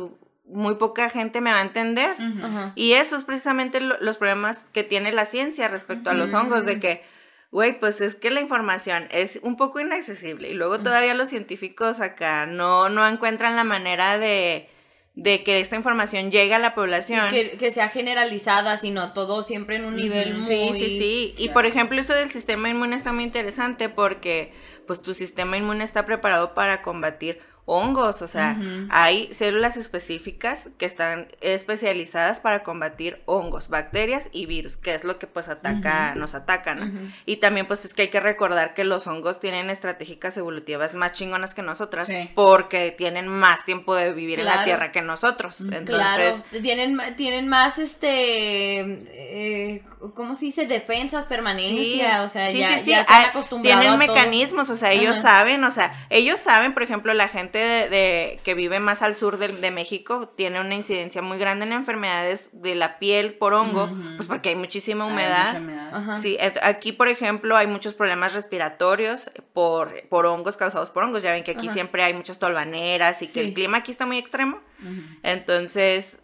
[0.47, 2.17] muy poca gente me va a entender.
[2.77, 6.65] Y eso es precisamente lo- los problemas que tiene la ciencia respecto a los hongos,
[6.65, 7.05] de que,
[7.51, 12.01] güey, pues es que la información es un poco inaccesible y luego todavía los científicos
[12.01, 14.69] acá no, no encuentran la manera de,
[15.15, 17.29] de que esta información llegue a la Sí, población.
[17.29, 20.43] que, que sea generalizada, sino todo siempre en un nivel muy...
[20.45, 21.35] Sí, sí, sí.
[21.39, 24.53] Y por ejemplo, eso del sistema inmune está muy interesante porque
[24.87, 27.41] pues tu sistema inmune está preparado para combatir
[27.73, 28.57] hongos, o sea,
[28.91, 35.21] hay células específicas que están especializadas para combatir hongos, bacterias y virus, que es lo
[35.21, 37.13] que pues ataca, nos atacan.
[37.27, 41.13] Y también pues es que hay que recordar que los hongos tienen estratégicas evolutivas más
[41.13, 42.31] chingonas que nosotras Sí.
[42.35, 45.61] porque tienen más tiempo de vivir en la tierra que nosotros.
[45.61, 45.87] Entonces,
[46.51, 49.83] Claro, tienen, tienen más, este, eh,
[50.15, 50.67] ¿cómo se dice?
[50.67, 54.15] Defensas, permanencia, o sea, Sí, ya, ya se han Ah, acostumbrado Tienen a todo.
[54.17, 58.41] mecanismos, o sea, ellos saben, o sea, ellos saben, por ejemplo, la gente de, de-
[58.45, 62.51] que vive más al sur de, de México tiene una incidencia muy grande en enfermedades
[62.53, 65.47] de la piel por hongo, pues porque hay muchísima Hay humedad.
[65.49, 65.95] mucha humedad.
[65.95, 66.15] Ajá.
[66.17, 71.23] Sí, aquí, por ejemplo, hay muchos problemas respiratorios por, por hongos causados por hongos.
[71.23, 73.41] Ya ven que aquí siempre hay muchas tolvaneras y que Sí.
[73.41, 74.61] el clima aquí está muy extremo.
[75.23, 76.19] Entonces,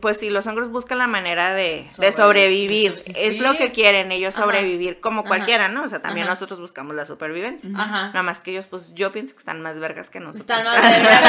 [0.00, 2.92] pues sí, los hongos buscan la manera de, de Sobre- sobrevivir.
[2.92, 3.12] Sí.
[3.16, 4.44] Es lo que quieren ellos Ajá.
[4.44, 5.28] sobrevivir como Ajá.
[5.28, 5.84] cualquiera, ¿no?
[5.84, 6.34] O sea, también Ajá.
[6.34, 7.70] nosotros buscamos la supervivencia.
[7.74, 8.08] Ajá.
[8.08, 10.42] Nada más que ellos, pues yo pienso que están más vergas que nosotros.
[10.42, 11.22] Están más vergas.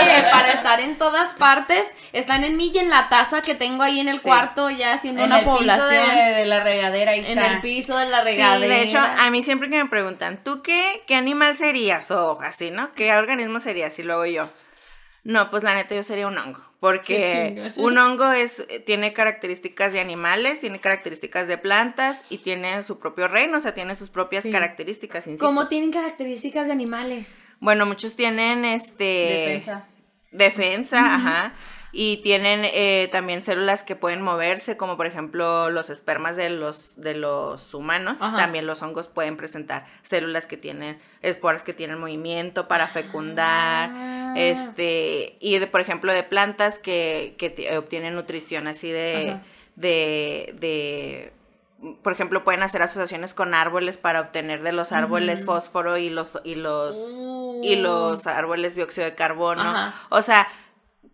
[0.00, 3.82] Oye, para estar en todas partes, están en mí y en la taza que tengo
[3.82, 6.08] ahí en el cuarto, ya haciendo En una el piso población.
[6.14, 8.74] de, de la regadera ahí En el piso de la Sí, regadera.
[8.74, 12.12] de hecho, a mí siempre que me preguntan, ¿tú qué, qué animal serías?
[12.12, 12.92] O así, ¿no?
[12.94, 13.98] ¿Qué organismo serías?
[13.98, 14.48] Y luego yo,
[15.24, 16.64] no, pues la neta yo sería un hongo.
[16.82, 22.98] Porque un hongo es, tiene características de animales, tiene características de plantas y tiene su
[22.98, 24.50] propio reino, o sea, tiene sus propias Sí.
[24.50, 25.30] características.
[25.38, 27.38] ¿Cómo tienen características de animales?
[27.60, 29.86] Bueno, muchos tienen este Defensa.
[30.32, 31.54] defensa, ajá.
[31.94, 36.98] Y tienen eh, también células que pueden moverse, como por ejemplo los espermas de los,
[36.98, 38.22] de los humanos.
[38.22, 38.38] Ajá.
[38.38, 43.90] También los hongos pueden presentar células que tienen, esporas que tienen movimiento para fecundar.
[43.92, 44.34] Ah.
[44.38, 49.36] Este, y de, por ejemplo, de plantas que, que ti- obtienen nutrición así de,
[49.76, 51.32] de, de,
[52.02, 55.52] por ejemplo, pueden hacer asociaciones con árboles para obtener de los árboles Ujú.
[55.52, 56.96] fósforo y los, y los,
[57.62, 57.82] y Uh.
[57.82, 59.60] los árboles dióxido de carbono.
[59.62, 59.94] Ajá.
[60.08, 60.48] O sea,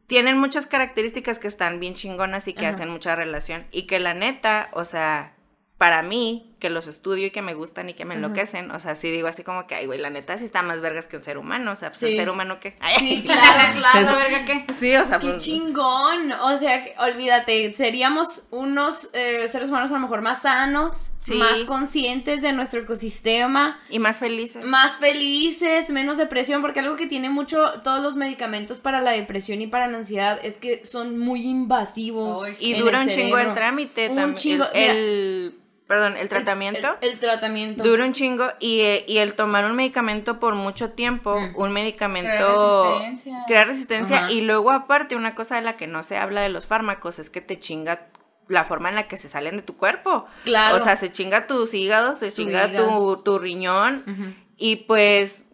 [0.09, 2.75] tienen muchas características que están bien chingonas y que Ajá.
[2.75, 3.67] hacen mucha relación.
[3.71, 5.37] Y que la neta, o sea,
[5.77, 8.95] para mí, que los estudio y que me gustan y que me enloquecen, o sea,
[8.95, 11.23] sí digo así como que, ay, güey, la neta sí está más vergas que un
[11.23, 11.73] ser humano.
[11.73, 12.77] O sea, pues el ser humano que.
[12.99, 13.99] Sí, claro, claro.
[14.01, 14.65] ¿Esa verga qué?
[14.75, 15.45] Sí, o sea, Qué pues.
[15.45, 16.33] chingón.
[16.33, 21.35] O sea, que- olvídate, seríamos unos eh, seres humanos a lo mejor más sanos, Sí.
[21.35, 24.65] más conscientes de nuestro ecosistema, Y más felices.
[24.65, 29.61] más felices, menos depresión, porque algo que tiene mucho todos los medicamentos para la depresión
[29.61, 32.47] y para la ansiedad es que son muy invasivos.
[32.61, 34.37] Y dura un chingo el trámite Un también.
[34.37, 35.59] chingo, el, el-
[35.89, 36.97] perdón, el tratamiento.
[37.01, 37.83] El, el tratamiento.
[37.83, 41.57] Dura un chingo y, eh, y el tomar un medicamento por mucho tiempo, Mm.
[41.57, 43.45] un medicamento Crea resistencia.
[43.49, 46.67] crea resistencia y luego aparte una cosa de la que no se habla de los
[46.67, 48.07] fármacos es que te chinga
[48.49, 50.27] la forma en la que se salen de tu cuerpo.
[50.45, 50.77] Claro.
[50.77, 53.17] O sea, se chinga tus hígados, se Tu chinga hígado.
[53.17, 55.45] tu, tu riñón y pues,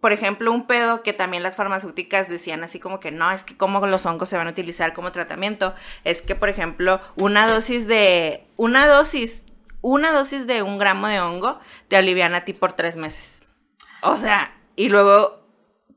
[0.00, 3.56] por ejemplo, un pedo que también las farmacéuticas decían así como que no, es que
[3.56, 5.74] como los hongos se van a utilizar como tratamiento,
[6.04, 9.42] es que, por ejemplo, una dosis de, una dosis,
[9.88, 11.58] una dosis de un gramo de hongo
[11.88, 13.48] te alivian a ti por tres meses.
[14.02, 15.38] O sea, y luego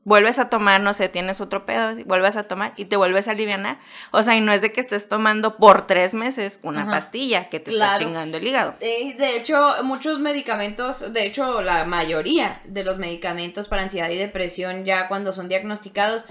[0.04, 3.28] vuelves a tomar, no sé, tienes otro pedo, y vuelves a tomar y te vuelves
[3.28, 3.78] a aliviar.
[4.10, 6.90] O sea, y no es de que estés tomando por tres meses una Ajá.
[6.90, 7.92] pastilla que te Claro.
[7.92, 8.74] está chingando el hígado.
[8.80, 14.16] Eh, De hecho, muchos medicamentos, de hecho, la mayoría de los medicamentos para ansiedad y
[14.16, 16.24] depresión, ya cuando son diagnosticados,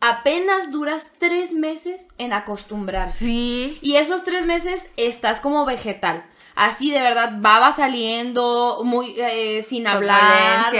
[0.00, 3.18] apenas duras tres meses en acostumbrarse.
[3.24, 3.78] Sí.
[3.82, 6.24] Y esos tres meses estás como vegetal.
[6.54, 10.72] Así de verdad, baba saliendo, muy eh, sin hablar,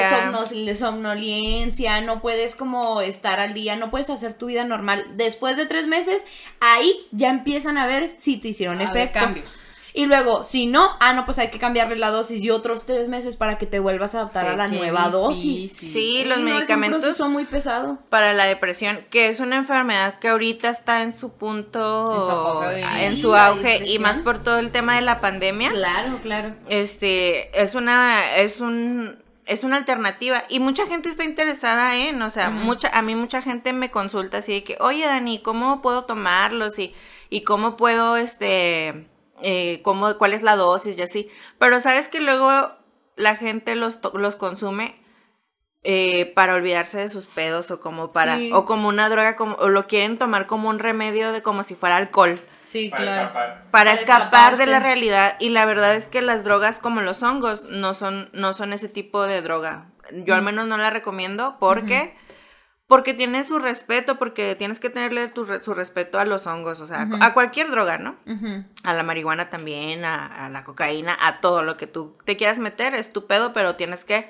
[0.75, 2.01] Somnolencia.
[2.01, 5.05] no puedes como estar al día, no puedes hacer tu vida normal.
[5.17, 6.25] Después de tres meses,
[6.61, 9.21] ahí ya empiezan a ver si te hicieron A ver, efecto.
[9.21, 9.49] cambios.
[9.95, 13.09] Y luego, si no, ah, no, pues hay que cambiarle la dosis y otros tres
[13.09, 15.73] meses para que te vuelvas a adaptar Sí, a la nueva dosis.
[15.77, 17.99] Sí, los no, medicamentos proceso muy pesado.
[18.09, 22.31] para la depresión, que es una enfermedad que ahorita está en su punto, En su
[22.31, 22.99] apogeo.
[23.01, 25.71] en Sí, su auge, y más por todo el tema de la pandemia.
[25.71, 26.55] Claro, claro.
[26.69, 32.31] Este, es una, es un, es una alternativa y mucha gente está interesada en, o
[32.31, 36.05] sea, mucha, a mí mucha gente me consulta así de que, oye Dani, ¿cómo puedo
[36.05, 36.95] tomarlos y,
[37.29, 39.07] y cómo puedo, este,
[39.43, 41.31] eh, cómo, cuál es la dosis y así?
[41.59, 42.51] Pero sabes que luego
[43.17, 45.01] la gente los, los consume
[45.85, 48.51] eh, para olvidarse de sus pedos o como para, Sí.
[48.53, 51.75] o como una droga, como, o lo quieren tomar como un remedio de como si
[51.75, 53.23] fuera alcohol Sí, Para claro.
[53.23, 53.49] escapar.
[53.49, 57.21] para Para escapar de la realidad y la verdad es que las drogas como los
[57.25, 59.87] hongos no son no son ese tipo de droga
[60.25, 60.45] yo al Mm.
[60.45, 62.17] menos no la recomiendo porque
[62.93, 66.87] porque tiene su respeto, porque tienes que tenerle tu su respeto a los hongos, o
[66.87, 68.17] sea, a cualquier droga, ¿no?
[68.27, 68.65] Ujú.
[68.85, 72.59] A la marihuana también, a, a la cocaína, a todo lo que tú te quieras
[72.59, 74.29] meter, es tu pedo, pero tienes que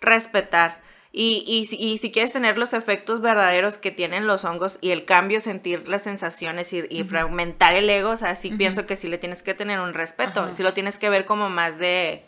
[0.00, 0.80] respetar.
[1.12, 4.90] Y, y, si- y si quieres tener los efectos verdaderos que tienen los hongos y
[4.90, 8.96] el cambio, sentir las sensaciones y, y fragmentar el ego, o sea, sí pienso que
[8.96, 12.26] sí le tienes que tener un respeto, sí lo tienes que ver como más de,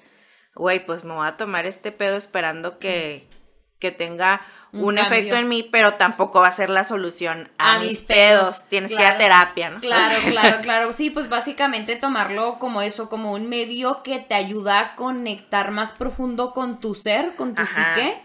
[0.55, 3.28] güey, pues me voy a tomar este pedo esperando que,
[3.78, 4.41] que tenga
[4.73, 8.41] Un efecto en mí, pero tampoco va a ser la solución a, A mis, pedos.
[8.55, 9.81] pedos, Tienes que ir a terapia, ¿no?
[9.81, 10.93] Claro, claro, claro.
[10.93, 15.93] Sí, pues básicamente tomarlo como eso, como un medio que te ayuda a conectar más
[15.93, 17.95] profundo con tu ser, con tu Ajá.
[17.97, 18.21] psique,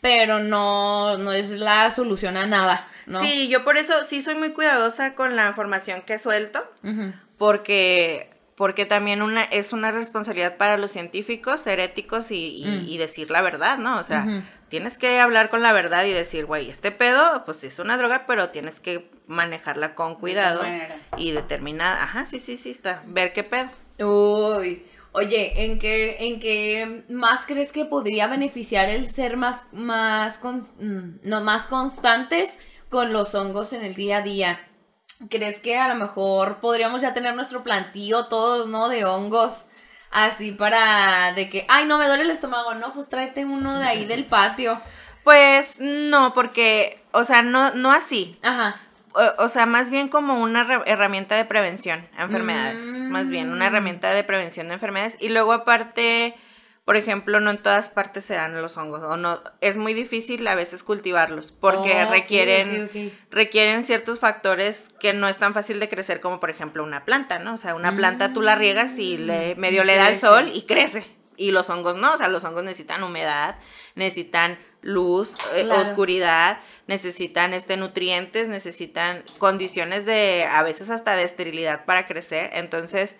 [0.00, 3.20] pero no, no es la solución a nada, ¿no?
[3.20, 6.64] Sí, yo por eso sí soy muy cuidadosa con la información que suelto,
[7.36, 12.88] porque, porque también una, es una responsabilidad para los científicos ser éticos y, y- Mm.
[12.88, 13.98] y decir la verdad, ¿no?
[13.98, 14.26] O sea.
[14.68, 18.24] Tienes que hablar con la verdad y decir, güey, este pedo, pues es una droga,
[18.26, 20.62] pero tienes que manejarla con cuidado
[21.16, 22.02] y determinada.
[22.02, 23.02] Ajá, sí, sí, sí, está.
[23.06, 23.70] Ver qué pedo.
[24.00, 30.42] Uy, oye, ¿en qué, ¿en qué más crees que podría beneficiar el ser más, más,
[30.42, 32.58] cons- mm, no, más constantes
[32.88, 34.60] con los hongos en el día a día?
[35.30, 38.88] ¿Crees que a lo mejor podríamos ya tener nuestro plantío todos, ¿no?
[38.88, 39.66] De hongos,
[40.10, 43.86] así para, de que, ay, no, me duele el estómago, no, pues tráete uno de
[43.86, 44.80] ahí del patio.
[45.24, 48.38] Pues no, porque, o sea, no, no así.
[48.42, 48.80] Ajá.
[49.12, 52.82] O, o sea, más bien como una herramienta de prevención a enfermedades.
[52.82, 53.68] Más bien, una Mm.
[53.68, 55.16] herramienta de prevención de enfermedades.
[55.20, 56.34] Y luego aparte,
[56.88, 59.02] por ejemplo, no en todas partes se dan los hongos.
[59.02, 61.52] O no, es muy difícil a veces cultivarlos.
[61.52, 66.48] Porque Oh, requieren, requieren ciertos factores que no es tan fácil de crecer como por
[66.48, 67.52] ejemplo una planta, ¿no?
[67.52, 70.18] O sea, una planta tú la riegas y le, Mm, medio y le da el
[70.18, 71.04] sol y crece.
[71.36, 73.58] Y los hongos no, o sea, los hongos necesitan humedad,
[73.94, 81.84] necesitan luz, eh, oscuridad, necesitan este nutrientes, necesitan condiciones de a veces hasta de esterilidad
[81.84, 82.48] para crecer.
[82.54, 83.18] Entonces,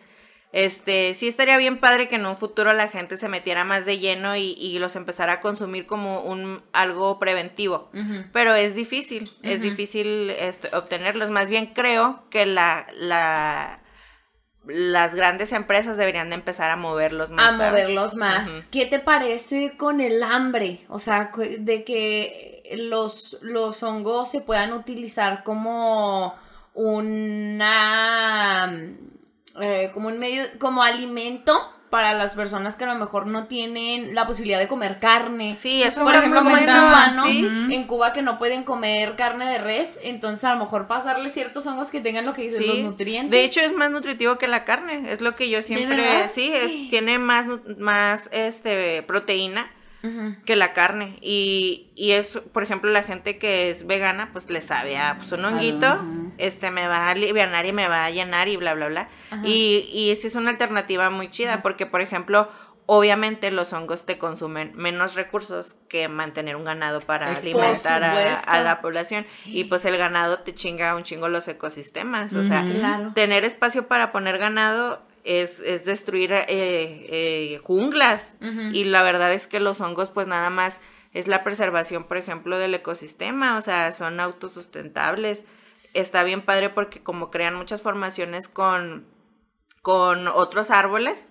[0.53, 3.99] este, sí estaría bien padre que en un futuro la gente se metiera más de
[3.99, 7.90] lleno y, y los empezara a consumir como un algo preventivo.
[8.32, 11.28] Pero es difícil, es difícil este, obtenerlos.
[11.28, 13.82] Más bien creo que la, la,
[14.64, 17.55] las grandes empresas deberían de empezar a moverlos más.
[17.55, 17.82] a ¿sabes?
[17.82, 18.51] moverlos más.
[18.70, 20.86] ¿Qué te parece con el hambre?
[20.88, 26.34] O sea, de que los, los hongos se puedan utilizar como
[26.72, 28.66] una
[29.61, 31.56] eh, como un medio, como alimento
[31.90, 35.56] para las personas que a lo mejor no tienen la posibilidad de comer carne.
[35.56, 37.26] Sí, eso Por ejemplo, como en Cuba, ¿no?
[37.26, 37.48] sí.
[37.70, 41.64] En Cuba que no pueden comer carne de res, entonces a lo mejor pasarle ciertos
[41.66, 42.68] hongos que tengan lo que dicen Sí.
[42.68, 43.30] los nutrientes.
[43.30, 45.11] De hecho, es más nutritivo que la carne.
[45.11, 46.28] Es lo que yo siempre.
[46.28, 47.46] Sí, es- tiene más,
[47.78, 49.70] más este, proteína
[50.44, 51.18] Que la carne.
[51.20, 55.32] Y, y es, por ejemplo, la gente que es vegana, pues le sabe a pues,
[55.32, 56.04] un honguito,
[56.38, 59.09] este me va a aliviar y me va a llenar y bla, bla, bla.
[59.44, 62.48] Y, y esa es una alternativa muy chida, porque, por ejemplo,
[62.90, 68.61] obviamente los hongos te consumen menos recursos que mantener un ganado para Por alimentar a,
[68.62, 69.26] la población.
[69.44, 72.32] Y pues el ganado te chinga un chingo los ecosistemas.
[72.34, 72.64] O sea.
[72.64, 73.12] Claro.
[73.14, 78.33] tener espacio para poner ganado es, es destruir eh, eh, junglas.
[78.72, 80.81] Y la verdad es que los hongos, pues nada más
[81.12, 83.59] es la preservación, por ejemplo, del ecosistema.
[83.59, 85.45] O sea, son autosustentables.
[85.93, 89.07] Está bien padre porque como crean muchas formaciones con,
[89.83, 91.29] con otros árboles,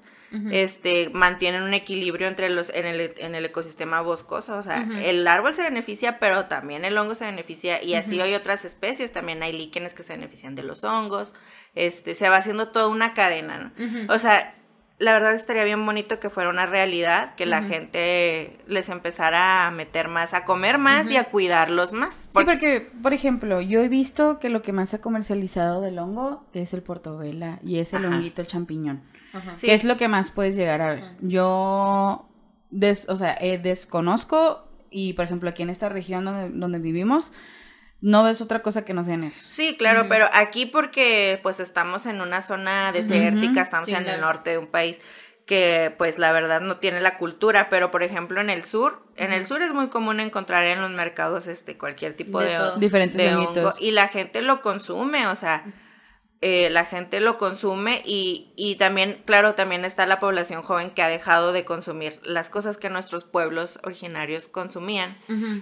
[0.52, 4.58] Este, mantienen un equilibrio entre los, en el, en el ecosistema boscoso.
[4.58, 7.82] O sea, el árbol se beneficia, pero también el hongo se beneficia.
[7.82, 11.34] Y así hay otras especies, también hay líquenes que se benefician de los hongos.
[11.76, 14.14] Este, se va haciendo toda una cadena, ¿no?
[14.14, 14.54] O sea,
[15.00, 19.72] la verdad estaría bien bonito que fuera una realidad, que la gente les empezara a
[19.72, 22.28] meter más, a comer más y a cuidarlos más.
[22.32, 26.00] Sí, porque, por ejemplo, yo he visto que lo que más se ha comercializado del
[26.00, 28.16] hongo es el portobela y es el Ajá.
[28.16, 29.04] honguito, el champiñón.
[29.34, 29.54] Ajá.
[29.54, 29.68] Sí.
[29.68, 31.04] que es lo que más puedes llegar a ver.
[31.22, 32.28] Yo,
[32.70, 37.32] des- o sea, eh, desconozco y, por ejemplo, aquí en esta región donde, donde vivimos,
[38.02, 39.42] no ves otra cosa que no sean eso.
[39.44, 44.22] Sí, claro, pero aquí porque pues estamos en una zona desértica, estamos Sí, en el
[44.22, 45.00] norte de un país
[45.48, 49.32] que pues la verdad no tiene la cultura, pero por ejemplo en el sur, en
[49.34, 52.60] el sur es muy común encontrar en los mercados este cualquier tipo De de.
[52.80, 55.64] Diferentes de hongo y la gente lo consume, o sea,
[56.42, 61.02] eh, la gente lo consume y, y también, claro, también está la población joven que
[61.02, 65.16] ha dejado de consumir las cosas que nuestros pueblos originarios consumían.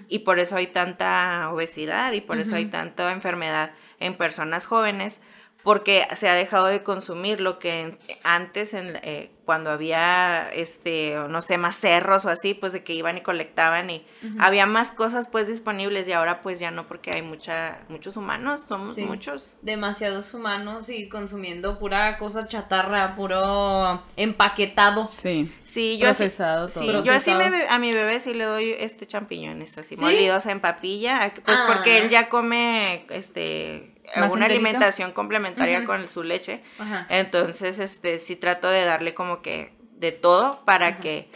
[0.09, 5.21] Y por eso hay tanta obesidad y por eso hay tanta enfermedad en personas jóvenes
[5.65, 11.41] porque se ha dejado de consumir lo que antes, en, eh, cuando había, este, no
[11.41, 14.03] sé, más cerros o así, pues de que iban y colectaban y
[14.39, 18.61] había más cosas pues disponibles y ahora pues ya no porque hay mucha, muchos humanos,
[18.67, 19.03] somos Sí.
[19.05, 19.53] muchos.
[19.61, 25.07] Demasiados humanos y consumiendo pura cosa chatarra, puro empaquetado.
[25.09, 25.51] Sí.
[25.63, 26.83] Sí, yo así, Procesado todo.
[26.83, 30.01] sí, yo así me a mi bebé sí le doy este champiñones así ¿Sí?
[30.01, 31.65] molidos en papilla, pues Ah.
[31.73, 34.45] porque él ya come este ¿Más una enterito?
[34.45, 36.61] alimentación complementaria con su leche.
[36.79, 37.05] Ajá.
[37.09, 41.29] Entonces, este, sí trato de darle como que de todo para que,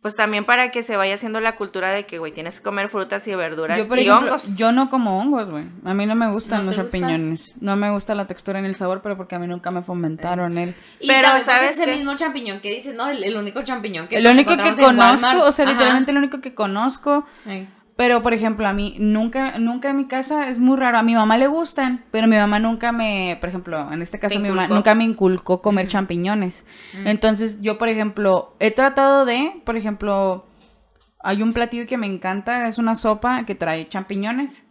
[0.00, 2.88] pues también para que se vaya haciendo la cultura de que, güey, tienes que comer
[2.88, 4.56] frutas y verduras Yo, por y ejemplo, hongos.
[4.56, 5.64] yo no como hongos, güey.
[5.84, 7.54] A mí no me gustan ¿No los champiñones.
[7.60, 10.56] No me gusta la textura ni el sabor, pero porque a mí nunca me fomentaron
[10.58, 10.76] él.
[11.00, 13.08] Y Pero, también porque ¿sabes es el mismo champiñón que dices, ¿no?
[13.08, 15.72] El, el único champiñón que el único que conozco, o sea, Ajá.
[15.72, 17.26] literalmente el único que conozco.
[17.44, 17.68] Ay.
[17.96, 20.98] Pero, por ejemplo, a mí nunca, nunca en mi casa es muy raro.
[20.98, 24.38] A mi mamá le gustan, pero mi mamá nunca me, por ejemplo, en este caso
[24.38, 26.66] mi mamá nunca me inculcó comer champiñones.
[27.06, 30.44] Entonces, yo, por ejemplo, he tratado de, por ejemplo,
[31.20, 34.66] hay un platillo que me encanta, es una sopa que trae champiñones,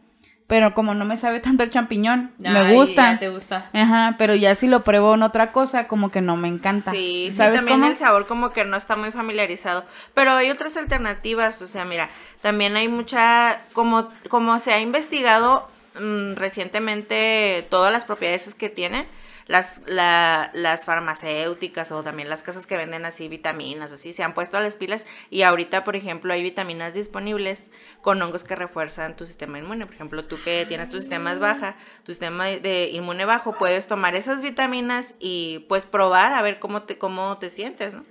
[0.47, 3.13] pero como no me sabe tanto el champiñón, Ay, me gusta.
[3.13, 3.71] ya te gusta.
[3.73, 6.91] Ajá, pero ya si lo pruebo en otra cosa, como que no me encanta.
[6.91, 7.91] Sí, sí, ¿Sabes también cómo?
[7.91, 9.83] el sabor como que no está muy familiarizado.
[10.13, 12.09] Pero hay otras alternativas, o sea, mira,
[12.45, 15.67] también hay mucha, como, como se ha investigado
[15.99, 19.07] mm, recientemente todas las propiedades que tienen,
[19.47, 24.21] las, la- las farmacéuticas o también las casas que venden así vitaminas o así, se
[24.21, 27.71] han puesto a las pilas y ahorita, por ejemplo, hay vitaminas disponibles
[28.03, 29.87] con hongos que refuerzan tu sistema inmune.
[29.87, 34.15] Por ejemplo, tú que tienes tu sistema baja, tu sistema de inmune bajo, puedes tomar
[34.15, 38.05] esas vitaminas y pues probar a ver cómo te, cómo te sientes, ¿no?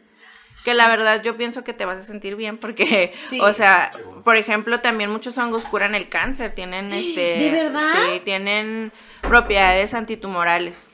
[0.64, 3.38] Que la verdad yo pienso que te vas a sentir bien porque, Sí.
[3.40, 3.92] o sea,
[4.24, 7.38] por ejemplo, también muchos hongos curan el cáncer, tienen este...
[7.38, 7.82] ¿De verdad?
[7.92, 8.90] Sí, tienen
[9.20, 10.90] propiedades antitumorales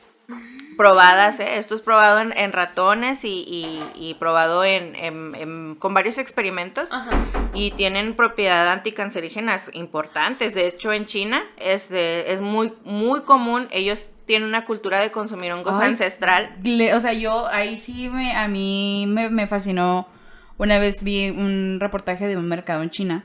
[0.76, 1.58] probadas, ¿eh?
[1.58, 6.16] esto es probado en, en ratones y, y- y probado en, en- en- con varios
[6.16, 7.10] experimentos Ajá.
[7.52, 10.54] y tienen propiedad anticancerígenas importantes.
[10.54, 15.10] De hecho, en China es, de- es muy, muy común, ellos tienen una cultura de
[15.10, 16.50] consumir hongos Ay, ancestral.
[16.62, 20.06] Le- o sea, yo ahí sí me, a mí me, me fascinó.
[20.56, 23.24] Una vez vi un reportaje de un mercado en China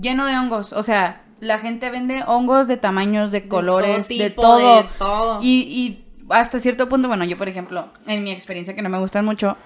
[0.00, 0.72] lleno de hongos.
[0.72, 4.82] O sea, la gente vende hongos de tamaños, de colores, de tipo, todo.
[4.82, 5.38] de todo.
[5.42, 8.98] Y, y hasta cierto punto, bueno, yo por ejemplo, en mi experiencia que no me
[9.00, 9.56] gustan mucho,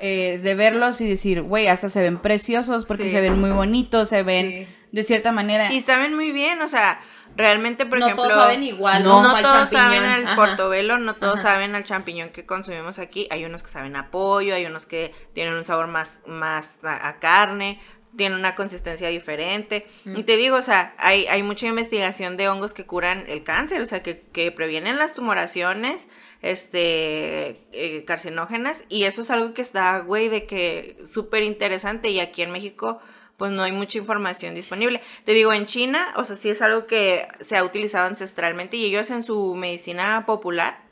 [0.00, 3.10] eh, es de verlos y decir, güey, hasta se ven preciosos porque Sí.
[3.10, 4.66] se ven muy bonitos, se ven Sí.
[4.92, 5.70] de cierta manera.
[5.72, 7.00] Y saben muy bien, o sea,
[7.36, 8.28] realmente, por No ejemplo...
[8.28, 9.40] todos saben igual, no, ¿no?
[9.40, 10.36] Todos saben al Ajá.
[10.36, 11.52] portobelo, no todos Ajá.
[11.54, 13.26] saben al champiñón que consumimos aquí.
[13.30, 17.08] Hay unos que saben a pollo, hay unos que tienen un sabor más, más a,
[17.08, 17.80] a carne,
[18.16, 19.86] tienen una consistencia diferente.
[20.04, 20.16] Mm.
[20.18, 23.80] Y te digo, o sea, hay, hay mucha investigación de hongos que curan el cáncer,
[23.80, 26.08] o sea, que, que previenen las tumoraciones
[26.42, 32.18] este eh, carcinógenas y eso es algo que está güey de que súper interesante y
[32.18, 32.98] aquí en México
[33.40, 35.00] pues no hay mucha información disponible.
[35.24, 38.84] Te digo, en China, o sea, sí es algo que se ha utilizado ancestralmente y
[38.84, 40.82] ellos en su medicina popular,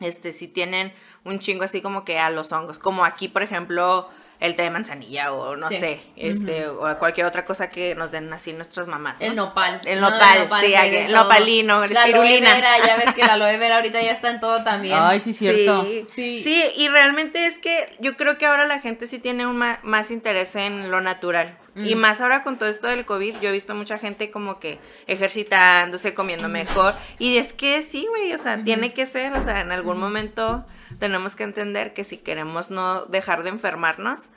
[0.00, 0.92] este, sí tienen
[1.24, 4.10] un chingo así como que a los hongos, como aquí, por ejemplo,
[4.40, 5.80] el té de manzanilla o no Sí.
[5.80, 9.18] sé, este, o cualquier otra cosa que nos den así nuestras mamás.
[9.18, 9.26] ¿no?
[9.26, 9.80] El nopal.
[9.84, 12.54] El No, nopal, sí, que aquí, de el nopalino, la La aloe espirulina.
[12.54, 14.96] vera, ya ves que la aloe vera ahorita ya está en todo también.
[15.00, 15.84] Ay, sí, cierto.
[15.84, 16.40] Sí, Sí.
[16.42, 16.64] sí.
[16.76, 20.10] y realmente es que yo creo que ahora la gente sí tiene un ma- más
[20.12, 21.58] interés en lo natural.
[21.74, 24.80] Y más ahora con todo esto del COVID, yo he visto mucha gente como que
[25.06, 26.94] ejercitándose, comiendo mejor.
[27.18, 30.64] Y es que sí, güey, o sea, tiene que ser, o sea, en algún momento
[30.98, 34.30] tenemos que entender que si queremos no dejar de enfermarnos,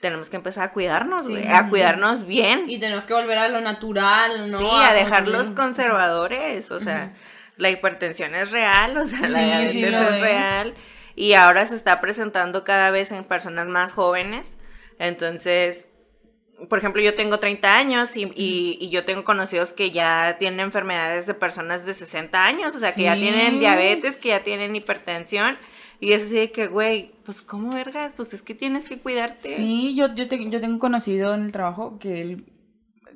[0.00, 1.36] tenemos que empezar a cuidarnos, Sí.
[1.48, 2.68] a cuidarnos bien.
[2.68, 4.58] Y tenemos que volver a lo natural, ¿no?
[4.58, 7.14] Sí, a dejar los conservadores, o sea,
[7.56, 10.20] la hipertensión es real, o sea, la Sí, diabetes sí lo es es.
[10.20, 10.74] real
[11.14, 14.56] y ahora se está presentando cada vez en personas más jóvenes,
[14.98, 15.86] entonces,
[16.68, 20.60] por ejemplo, yo tengo 30 años y, y- y yo tengo conocidos que ya tienen
[20.60, 23.20] enfermedades de personas de 60 años, o sea, que ya Sí.
[23.20, 25.58] tienen diabetes, que ya tienen hipertensión
[26.02, 28.12] y es así de que, güey, pues, ¿cómo vergas?
[28.16, 29.56] Pues es que tienes que cuidarte.
[29.56, 32.44] Sí, yo, yo, te- yo tengo un conocido en el trabajo que él,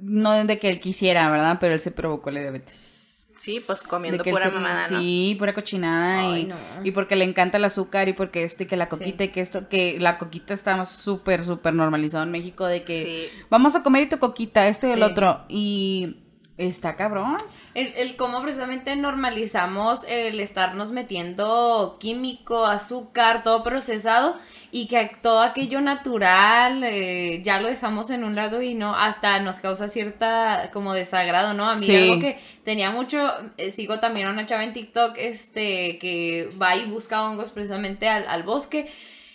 [0.00, 1.58] no de que él quisiera, ¿verdad?
[1.60, 3.28] Pero él se provocó la diabetes.
[3.38, 4.98] Sí, pues comiendo pura se- mamada, ¿no?
[4.98, 6.56] Sí, pura cochinada Ay, y, no.
[6.84, 9.40] y porque le encanta el azúcar y porque esto y que la coquita y que
[9.42, 13.38] esto, que la coquita está súper, súper normalizado en México de que Sí.
[13.50, 15.44] vamos a comer y tu coquita, esto y el otro.
[15.48, 16.22] Y
[16.56, 17.36] Está cabrón.
[17.76, 24.36] El, el cómo precisamente normalizamos el estarnos metiendo químico, azúcar, todo procesado
[24.72, 29.38] y que todo aquello natural eh, ya lo dejamos en un lado y no, hasta
[29.40, 31.68] nos causa cierta como desagrado, ¿no?
[31.68, 31.94] A mí Sí.
[31.96, 33.18] algo que tenía mucho,
[33.58, 38.08] eh, sigo también a una chava en TikTok este que va y busca hongos precisamente
[38.08, 38.90] al, al bosque.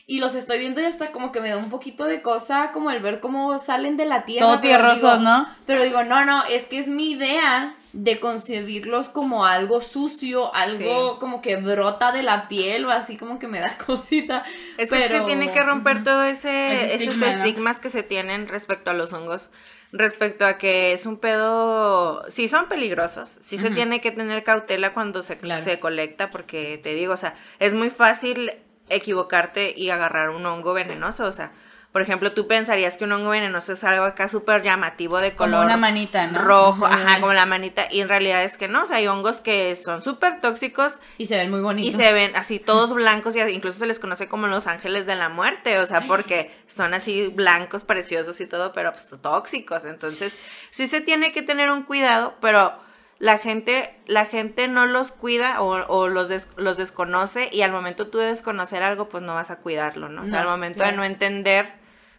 [0.08, 2.91] Y los estoy viendo y hasta como que me da un poquito de cosa como
[2.91, 4.45] el ver cómo salen de la tierra.
[4.47, 5.47] Todo pero tierrosos, digo- ¿no?
[5.66, 11.14] pero digo, no, no, es que es mi idea de concebirlos como algo sucio, algo
[11.14, 11.20] Sí.
[11.20, 14.43] como que brota de la piel o así como que me da cosita.
[14.78, 18.91] Es que pero- se tiene que romper todo ese, esos estigmas que se tienen respecto
[18.91, 19.49] a los hongos,
[19.91, 24.93] respecto a que es un pedo, sí son peligrosos, sí se tiene que tener cautela
[24.93, 25.62] cuando se, Claro.
[25.62, 28.52] se colecta, porque te digo, o sea, es muy fácil
[28.94, 31.52] equivocarte y agarrar un hongo venenoso, o sea,
[31.92, 35.52] por ejemplo, tú pensarías que un hongo venenoso es algo acá súper llamativo de Como
[35.52, 36.39] color una manita, ¿no?
[36.39, 36.96] rojo, Ajá.
[36.96, 39.76] ajá, como la manita, y en realidad es que no, o sea, hay hongos que
[39.76, 42.02] son súper tóxicos Y se ven muy y bonitos.
[42.02, 45.28] se ven así todos blancos y incluso se les conoce como los ángeles de la
[45.28, 49.84] muerte, o sea, porque son así blancos, preciosos y todo, pero pues tóxicos.
[49.84, 52.74] Entonces, sí se tiene que tener un cuidado, pero
[53.22, 57.72] la gente, la gente no los cuida o, o los, des- los desconoce y al
[57.72, 60.24] momento tú de desconocer algo, pues no vas a cuidarlo, ¿no?
[60.24, 60.91] O sea, No, al momento claro.
[60.91, 61.72] de no entender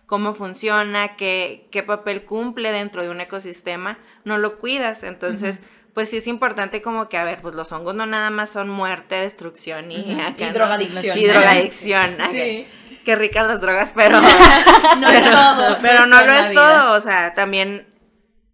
[0.07, 5.03] cómo funciona, qué, qué papel cumple dentro de un ecosistema, no lo cuidas.
[5.03, 5.61] Entonces,
[5.93, 8.69] pues sí es importante como que, a ver, pues los hongos no nada más son
[8.69, 10.23] muerte, destrucción y, Ujú.
[10.23, 10.53] acá, Y ¿no?
[10.55, 11.19] drogadicción.
[11.19, 12.17] Y drogadicción.
[12.21, 12.31] ajá.
[12.31, 12.69] Sí.
[13.05, 14.21] Qué ricas las drogas, pero
[15.01, 15.79] No es todo.
[15.83, 17.89] pero no lo es todo, o sea, también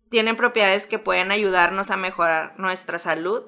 [0.09, 3.43] tienen propiedades que pueden ayudarnos a mejorar nuestra salud,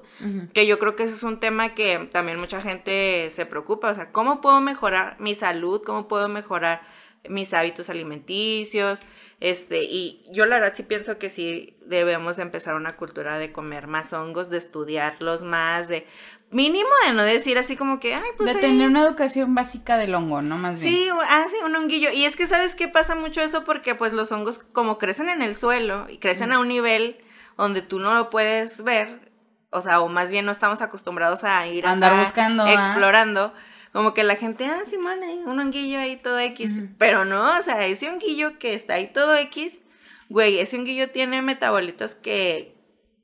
[0.53, 3.95] que yo creo que ese es un tema que también mucha gente se preocupa, o
[3.95, 5.81] sea, ¿cómo puedo mejorar mi salud?
[5.83, 6.81] ¿Cómo puedo mejorar
[7.27, 9.01] mis hábitos alimenticios?
[9.39, 13.51] Este, y yo la verdad sí pienso que sí debemos de empezar una cultura de
[13.51, 16.05] comer más hongos, de estudiarlos más, de
[16.51, 19.97] mínimo de no decir así como que, ay, pues de ahí- tener una educación básica
[19.97, 20.57] del hongo, ¿no?
[20.57, 20.93] Más bien.
[20.93, 22.11] Sí, ah, sí, un honguillo.
[22.11, 23.63] Y es que, ¿sabes qué pasa mucho eso?
[23.63, 27.17] Porque pues los hongos como crecen en el suelo y crecen a un nivel
[27.57, 29.31] donde tú no lo puedes ver,
[29.69, 32.73] o sea, o más bien no estamos acostumbrados a ir Andar acá buscando, ¿ah?
[32.73, 33.53] explorando.
[33.93, 36.69] Como que la gente, ah, Simón, hay un honguillo ahí todo X.
[36.97, 39.81] Pero no, o sea, ese honguillo que está ahí todo X,
[40.29, 42.73] güey, ese honguillo tiene metabolitos que,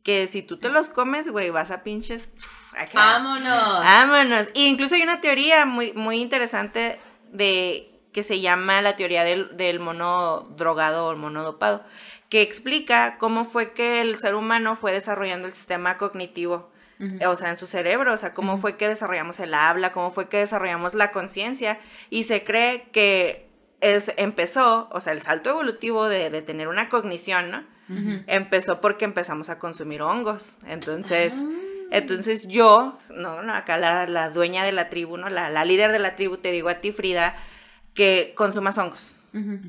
[0.08, 2.30] que si tú te los comes, güey, vas a pinches...
[2.72, 2.94] acá.
[2.94, 3.84] Vámonos.
[3.84, 4.48] Vámonos.
[4.54, 6.98] Y incluso hay una teoría muy, muy interesante
[7.34, 11.84] de que se llama la teoría del, del mono drogado o el mono dopado,
[12.30, 16.72] que explica cómo fue que el ser humano fue desarrollando el sistema cognitivo,
[17.28, 20.30] o sea, en su cerebro, o sea, cómo fue que desarrollamos el habla, cómo fue
[20.30, 23.47] que desarrollamos la conciencia, y se cree que
[23.82, 27.64] es, empezó, o sea, el salto evolutivo de, de tener una cognición, ¿no?
[28.28, 30.60] Empezó porque empezamos a consumir hongos.
[30.68, 31.88] Entonces, Ah.
[31.92, 35.30] entonces yo, no, no, acá la, la dueña de la tribu, ¿no?
[35.30, 37.38] La, la líder de la tribu, te digo a ti, Frida,
[37.94, 39.17] que consumas hongos.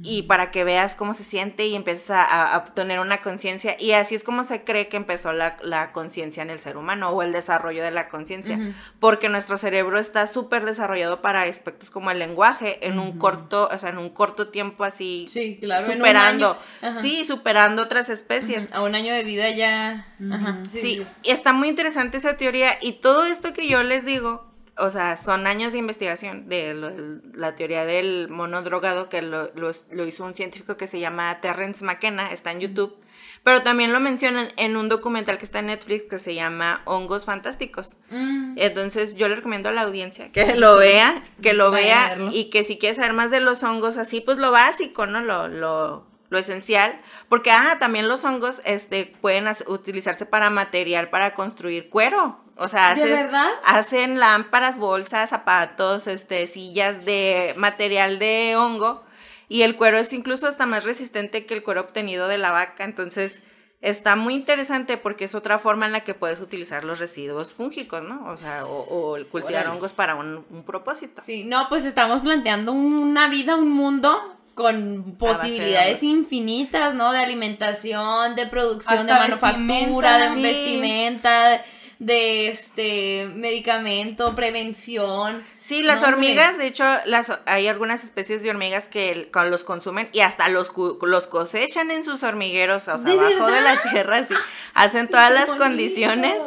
[0.02, 3.76] Y para que veas cómo se siente y empieces a, tener una conciencia.
[3.78, 7.10] Y así es como se cree que empezó la, la conciencia en el ser humano
[7.10, 8.58] o el desarrollo de la conciencia.
[8.98, 13.78] Porque nuestro cerebro está súper desarrollado para aspectos como el lenguaje en un corto, o
[13.78, 15.26] sea, en un corto tiempo así.
[15.28, 15.92] Sí, claro.
[15.92, 16.58] Superando.
[17.02, 18.68] Sí, superando otras especies.
[18.72, 20.06] A un año de vida ya.
[20.32, 20.60] Ajá.
[20.68, 21.06] Sí, Sí, sí.
[21.24, 24.47] y está muy interesante esa teoría y todo esto que yo les digo,
[24.78, 26.92] o sea, son años de investigación de lo-
[27.34, 31.40] la teoría del mono drogado que lo, lo- lo hizo un científico que se llama
[31.40, 32.96] Terrence McKenna, está en YouTube,
[33.44, 37.24] pero también lo mencionan en un documental que está en Netflix que se llama Hongos
[37.24, 37.96] Fantásticos.
[38.10, 38.54] Mm.
[38.56, 42.50] Entonces yo le recomiendo a la audiencia que lo vea, que lo Vayan vea y
[42.50, 45.20] que si quieres saber más de los hongos así, pues lo básico, ¿no?
[45.20, 47.00] Lo, lo, lo esencial.
[47.28, 52.40] Porque, ah, también los hongos este, pueden utilizarse para material, para construir cuero.
[52.56, 53.50] O sea, ¿De haces- verdad?
[53.64, 59.04] hacen lámparas, bolsas, zapatos, este, sillas de material de hongo.
[59.48, 62.84] Y el cuero es incluso hasta más resistente que el cuero obtenido de la vaca.
[62.84, 63.40] Entonces,
[63.80, 68.02] está muy interesante porque es otra forma en la que puedes utilizar los residuos fúngicos,
[68.02, 68.26] ¿no?
[68.28, 69.76] O sea, o, o cultivar Órale.
[69.76, 71.22] hongos para un, un propósito.
[71.24, 74.20] Sí, no, pues estamos planteando una vida, un mundo
[74.58, 77.12] con posibilidades infinitas, ¿no?
[77.12, 80.34] De alimentación, de producción, de manufactura, de vestimenta.
[80.34, 80.42] Sí.
[80.42, 81.64] vestimenta,
[82.00, 85.44] de este medicamento, prevención.
[85.60, 89.62] Sí, las No, hormigas, de hecho, las, hay algunas especies de hormigas que con- los
[89.64, 90.70] consumen y hasta los,
[91.02, 94.34] los cosechan en sus hormigueros, o sea, ¿De abajo de la tierra, sí.
[94.74, 95.64] Hacen todas las bonito.
[95.64, 96.42] condiciones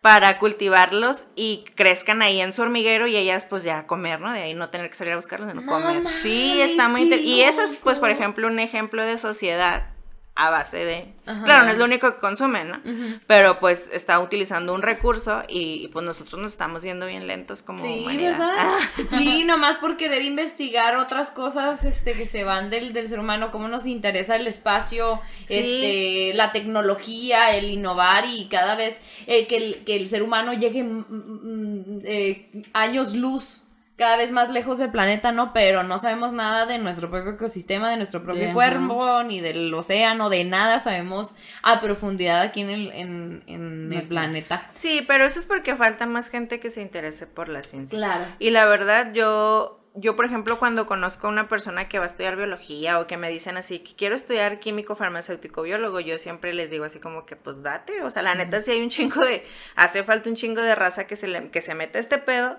[0.00, 4.32] para cultivarlos y crezcan ahí en su hormiguero y ellas pues ya comer, ¿no?
[4.32, 6.02] De ahí no tener que salir a buscarlos, sino No comer.
[6.22, 7.30] sí, está muy interesante.
[7.30, 9.88] Y eso es pues, por ejemplo, un ejemplo de sociedad
[10.36, 11.12] a base de...
[11.26, 11.44] Ajá.
[11.44, 12.80] Claro, no es lo único que consumen, ¿no?
[13.26, 17.62] Pero pues está utilizando un recurso y, y, pues nosotros nos estamos yendo bien lentos
[17.62, 18.38] como Sí, humanidad.
[18.38, 18.66] ¿verdad?
[19.08, 23.50] Sí, nomás por querer investigar otras cosas este, que se van del, del ser humano,
[23.50, 25.54] cómo nos interesa el espacio, Sí.
[25.58, 30.54] este, la tecnología, el innovar y cada vez eh, que, el, que el ser humano
[30.54, 33.64] llegue mm, mm, eh, años luz
[34.00, 35.52] cada vez más lejos del planeta, ¿no?
[35.52, 40.30] Pero no sabemos nada de nuestro propio ecosistema, de nuestro propio cuerpo, ni del océano,
[40.30, 44.70] de nada sabemos a profundidad aquí en el, en, en el planeta.
[44.72, 47.98] Sí, pero eso es porque falta más gente que se interese por la ciencia.
[47.98, 48.24] Claro.
[48.38, 52.08] Y la verdad, yo, yo, por ejemplo, cuando conozco a una persona que va a
[52.08, 56.54] estudiar biología o que me dicen así, que quiero estudiar químico, farmacéutico, biólogo, yo siempre
[56.54, 58.02] les digo así como que, pues date.
[58.02, 59.44] O sea, la neta, sí hay un chingo de,
[59.76, 62.56] hace falta un chingo de raza que se, le, que se meta este pedo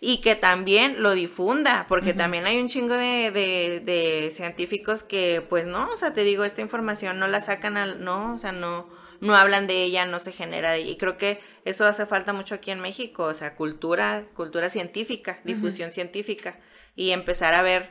[0.00, 5.44] y que también lo difunda, porque también hay un chingo de, de, de científicos que,
[5.48, 8.52] pues no, o sea, te digo, esta información no la sacan al, no, o sea,
[8.52, 8.86] no
[9.24, 10.90] no hablan de ella, no se genera de ella.
[10.90, 15.40] Y creo que eso hace falta mucho aquí en México, o sea, cultura, cultura científica,
[15.44, 16.58] difusión científica.
[16.94, 17.90] Y empezar a ver,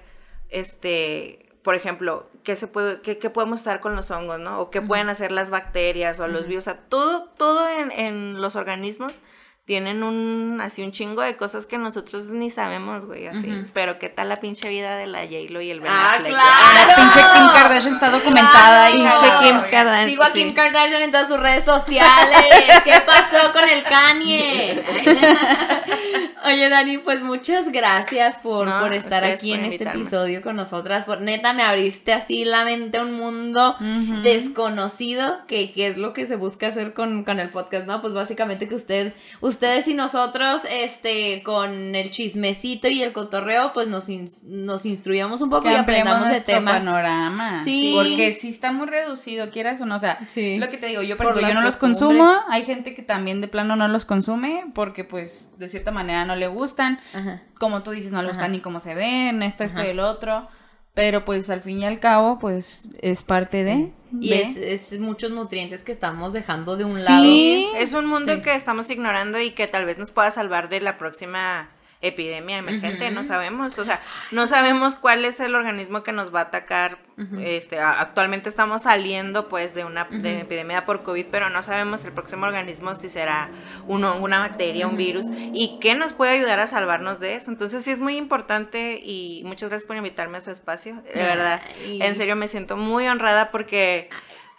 [0.49, 4.59] este, por ejemplo, qué se puede, qué, qué podemos estar con los hongos, ¿no?
[4.59, 6.67] O qué pueden hacer las bacterias o los virus.
[6.67, 9.21] O sea, todo, todo en, en los organismos
[9.65, 13.63] tienen un, así un chingo de cosas que nosotros ni sabemos, güey, así.
[13.73, 16.33] Pero qué tal la pinche vida de la J-Lo y el Ben Ah, Affleck?
[16.33, 16.93] claro.
[17.01, 18.95] Pinche Kim Kardashian está documentada Claro.
[18.95, 20.09] y Pinche Kim Kardashian.
[20.09, 20.33] Sigo a sí.
[20.43, 22.43] Kim Kardashian en todas sus redes sociales.
[22.83, 24.83] ¿Qué pasó con el Kanye?
[26.45, 30.57] Oye, Dani, pues muchas gracias por, No, por estar aquí por en este episodio con
[30.57, 31.05] nosotras.
[31.05, 33.77] Por, neta, me abriste así la mente a un mundo
[34.23, 38.01] desconocido, que, que es lo que se busca hacer con, con el podcast, ¿no?
[38.01, 39.13] Pues básicamente que usted,
[39.53, 44.09] ustedes y nosotros, este, con el chismecito y el cotorreo, pues nos,
[44.43, 46.79] nos instruyamos un poco que y aprendamos de temas.
[46.79, 47.59] panorama.
[47.61, 47.93] Sí.
[47.95, 49.95] Porque sí está muy reducido, quieras o no.
[49.95, 50.57] O sea, Sí.
[50.57, 52.29] lo que te digo, yo por, Por ejemplo, yo no los consumo.
[52.49, 56.35] Hay gente que también de plano no los consume porque, pues, de cierta manera no
[56.35, 56.99] le gustan.
[57.13, 57.41] Ajá.
[57.59, 59.87] Como tú dices, no le gustan ni cómo se ven, esto, esto Ajá.
[59.87, 60.47] y el otro.
[60.93, 63.91] Pero, pues, al fin y al cabo, pues, es parte de.
[64.19, 64.57] Y de- es,
[64.91, 67.23] es muchos nutrientes que estamos dejando de un lado.
[67.23, 67.67] Sí.
[67.77, 68.41] Es un mundo Sí.
[68.41, 71.69] que estamos ignorando y que tal vez nos pueda salvar de la próxima
[72.03, 74.01] epidemia emergente, no sabemos, o sea,
[74.31, 76.99] no sabemos cuál es el organismo que nos va a atacar.
[77.39, 82.11] Este, actualmente estamos saliendo pues de una de epidemia por COVID, pero no sabemos el
[82.11, 83.51] próximo organismo si será
[83.87, 87.51] un hongo, una bacteria, un virus y qué nos puede ayudar a salvarnos de eso.
[87.51, 91.61] Entonces sí es muy importante y muchas gracias por invitarme a su espacio, de verdad.
[91.77, 92.01] Ay.
[92.01, 94.09] En serio me siento muy honrada porque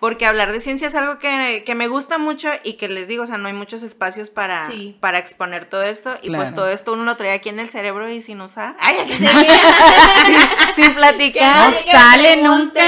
[0.04, 3.22] porque hablar de ciencia es algo que, que me gusta mucho y que les digo,
[3.22, 4.94] o sea, no hay muchos espacios para, Sí.
[5.00, 6.12] para exponer todo esto.
[6.20, 8.76] Y pues todo esto uno lo trae aquí en el cerebro y sin usar.
[8.80, 9.16] Ay, Sí.
[10.26, 11.70] sin, sin platicar.
[11.70, 12.82] No que sale nunca.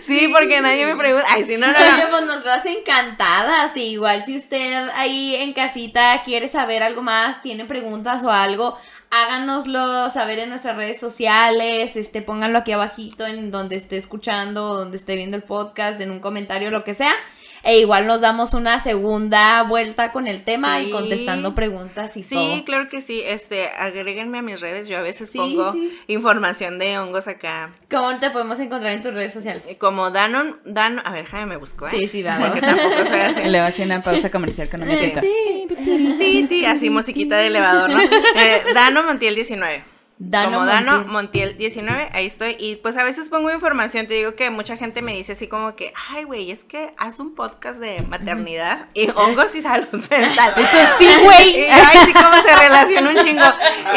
[0.00, 1.26] Sí, porque nadie me pregunta.
[1.28, 2.10] Ay, sí, no, no, Oye, no.
[2.10, 3.76] pues nosotras encantadas.
[3.76, 8.78] Igual si usted ahí en casita quiere saber algo más, tiene preguntas o algo,
[9.10, 14.96] háganoslo saber en nuestras redes sociales, este, pónganlo aquí abajito en donde esté escuchando, donde
[14.96, 17.14] esté viendo el podcast, en un comentario, lo que sea.
[17.62, 20.90] E igual nos damos una segunda vuelta con el tema y Sí.
[20.92, 22.64] contestando preguntas y Sí, todo.
[22.64, 23.22] claro que sí.
[23.24, 24.88] Este, agréguenme a mis redes.
[24.88, 25.98] Yo a veces Sí, pongo sí.
[26.06, 27.72] información de hongos acá.
[27.90, 29.66] ¿Cómo te podemos encontrar en tus redes sociales?
[29.78, 31.90] Como Danon, Danon, a ver, déjame me busco, ¿eh?
[31.90, 32.68] Sí, sí, va, Porque va.
[32.68, 33.40] tampoco soy así.
[33.48, 36.64] Le va a hacer una pausa comercial con una Sí.
[36.66, 38.00] así musiquita de elevador, ¿no?
[38.36, 39.82] Eh, Dano Montiel 19.
[40.22, 41.12] Dano como Dano Montiel.
[41.12, 42.54] Montiel 19, ahí estoy.
[42.58, 45.74] Y pues a veces pongo información, te digo que mucha gente me dice así como
[45.76, 50.54] que, ay, güey, es que haz un podcast de maternidad y hongos y salud mental.
[50.98, 51.60] Sí, güey.
[51.60, 53.46] Y ay, sí, cómo se relaciona un chingo.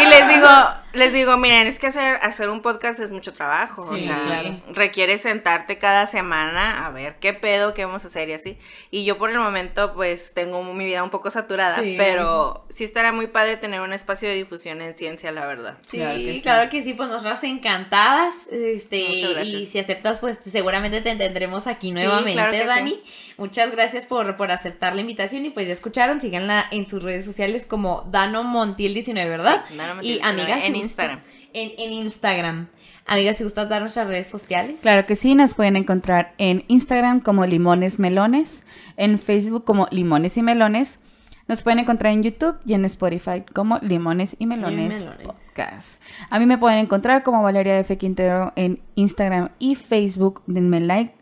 [0.02, 0.48] Y les digo,
[0.94, 3.82] les digo, miren, es que hacer, hacer un podcast es mucho trabajo.
[3.82, 4.62] o Sí, sea, claro.
[4.72, 8.58] requiere sentarte cada semana a ver qué pedo, qué vamos a hacer y así.
[8.91, 11.96] Y yo por el momento, pues, tengo mi vida un poco saturada, Sí.
[11.98, 15.78] pero sí estará muy padre tener un espacio de difusión en ciencia, la verdad.
[15.88, 16.89] Sí, Claro claro que que sí.
[16.91, 18.36] sí, pues nosotras encantadas.
[18.52, 19.00] Este,
[19.44, 23.04] y si aceptas, pues seguramente te tendremos aquí Sí, nuevamente, claro que Dani.
[23.38, 27.26] Muchas gracias por, por aceptar la invitación y pues ya escucharon, síganla en sus redes
[27.26, 29.66] sociales como Dano Montiel 19, ¿verdad?
[29.68, 31.20] Sí, Dano Montiel y 19, amigas, en Instagram.
[31.54, 32.68] En, en Instagram.
[33.06, 34.80] Amigas, si gustas dar nuestras redes sociales.
[34.82, 38.66] Claro que sí, nos pueden encontrar en Instagram como Limones Melones,
[38.96, 41.00] en Facebook como Limones y Melones,
[41.48, 45.28] nos pueden encontrar en YouTube y en Spotify como Limones y Melones, Melones.
[45.28, 46.02] Podcast.
[46.30, 47.98] A mí me pueden encontrar como Valeria F.
[47.98, 50.42] Quintero en Instagram y Facebook.
[50.48, 51.14] Denme like,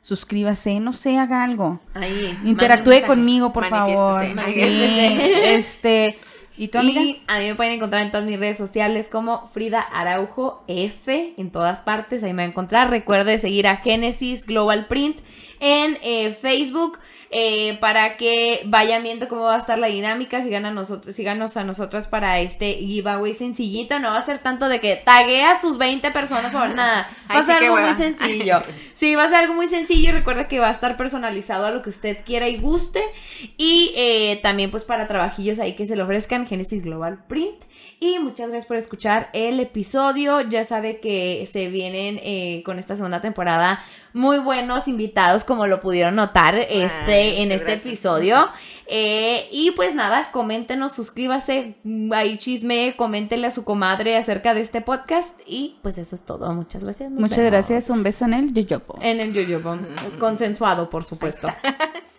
[0.00, 1.80] suscríbase, no sé, haga algo.
[1.92, 2.38] Ahí.
[2.44, 4.24] Interactúe conmigo, por favor.
[4.46, 6.18] Sí, este,
[6.56, 7.00] ¿Y tú, amiga?
[7.26, 11.50] A mí me pueden encontrar en todas mis redes sociales como Frida Araujo F, en
[11.50, 12.90] todas partes, ahí me va a encontrar.
[12.90, 15.18] Recuerde seguir a Genesis Global Print
[15.58, 16.98] en eh, Facebook.
[17.36, 21.56] Eh, para que vayan viendo cómo va a estar la dinámica, sigan a nosotros, síganos
[21.56, 25.58] a nosotras para este giveaway sencillito, no va a ser tanto de que tague a
[25.58, 28.62] sus 20 personas por nada, va a ser algo muy sencillo.
[28.94, 30.12] Sí, va a ser algo muy sencillo.
[30.12, 33.02] Recuerda que va a estar personalizado a lo que usted quiera y guste.
[33.56, 37.64] Y eh, también, pues, para trabajillos ahí que se le ofrezcan, Genesis Global Print.
[37.98, 40.42] Y muchas gracias por escuchar el episodio.
[40.42, 43.82] Ya sabe que se vienen eh, con esta segunda temporada
[44.14, 47.86] muy buenos invitados, como lo pudieron notar este, en este gracias.
[47.86, 48.48] episodio.
[48.86, 51.76] Eh, y pues nada, coméntenos, suscríbase,
[52.12, 55.40] ahí chisme, coméntenle a su comadre acerca de este podcast.
[55.46, 56.52] Y pues eso es todo.
[56.52, 57.10] Muchas gracias.
[57.10, 57.50] nos Muchas vemos.
[57.50, 57.88] gracias.
[57.88, 58.98] Un beso en el yoyopo.
[59.00, 59.78] En el yoyobo.
[60.18, 61.48] Consensuado, por supuesto.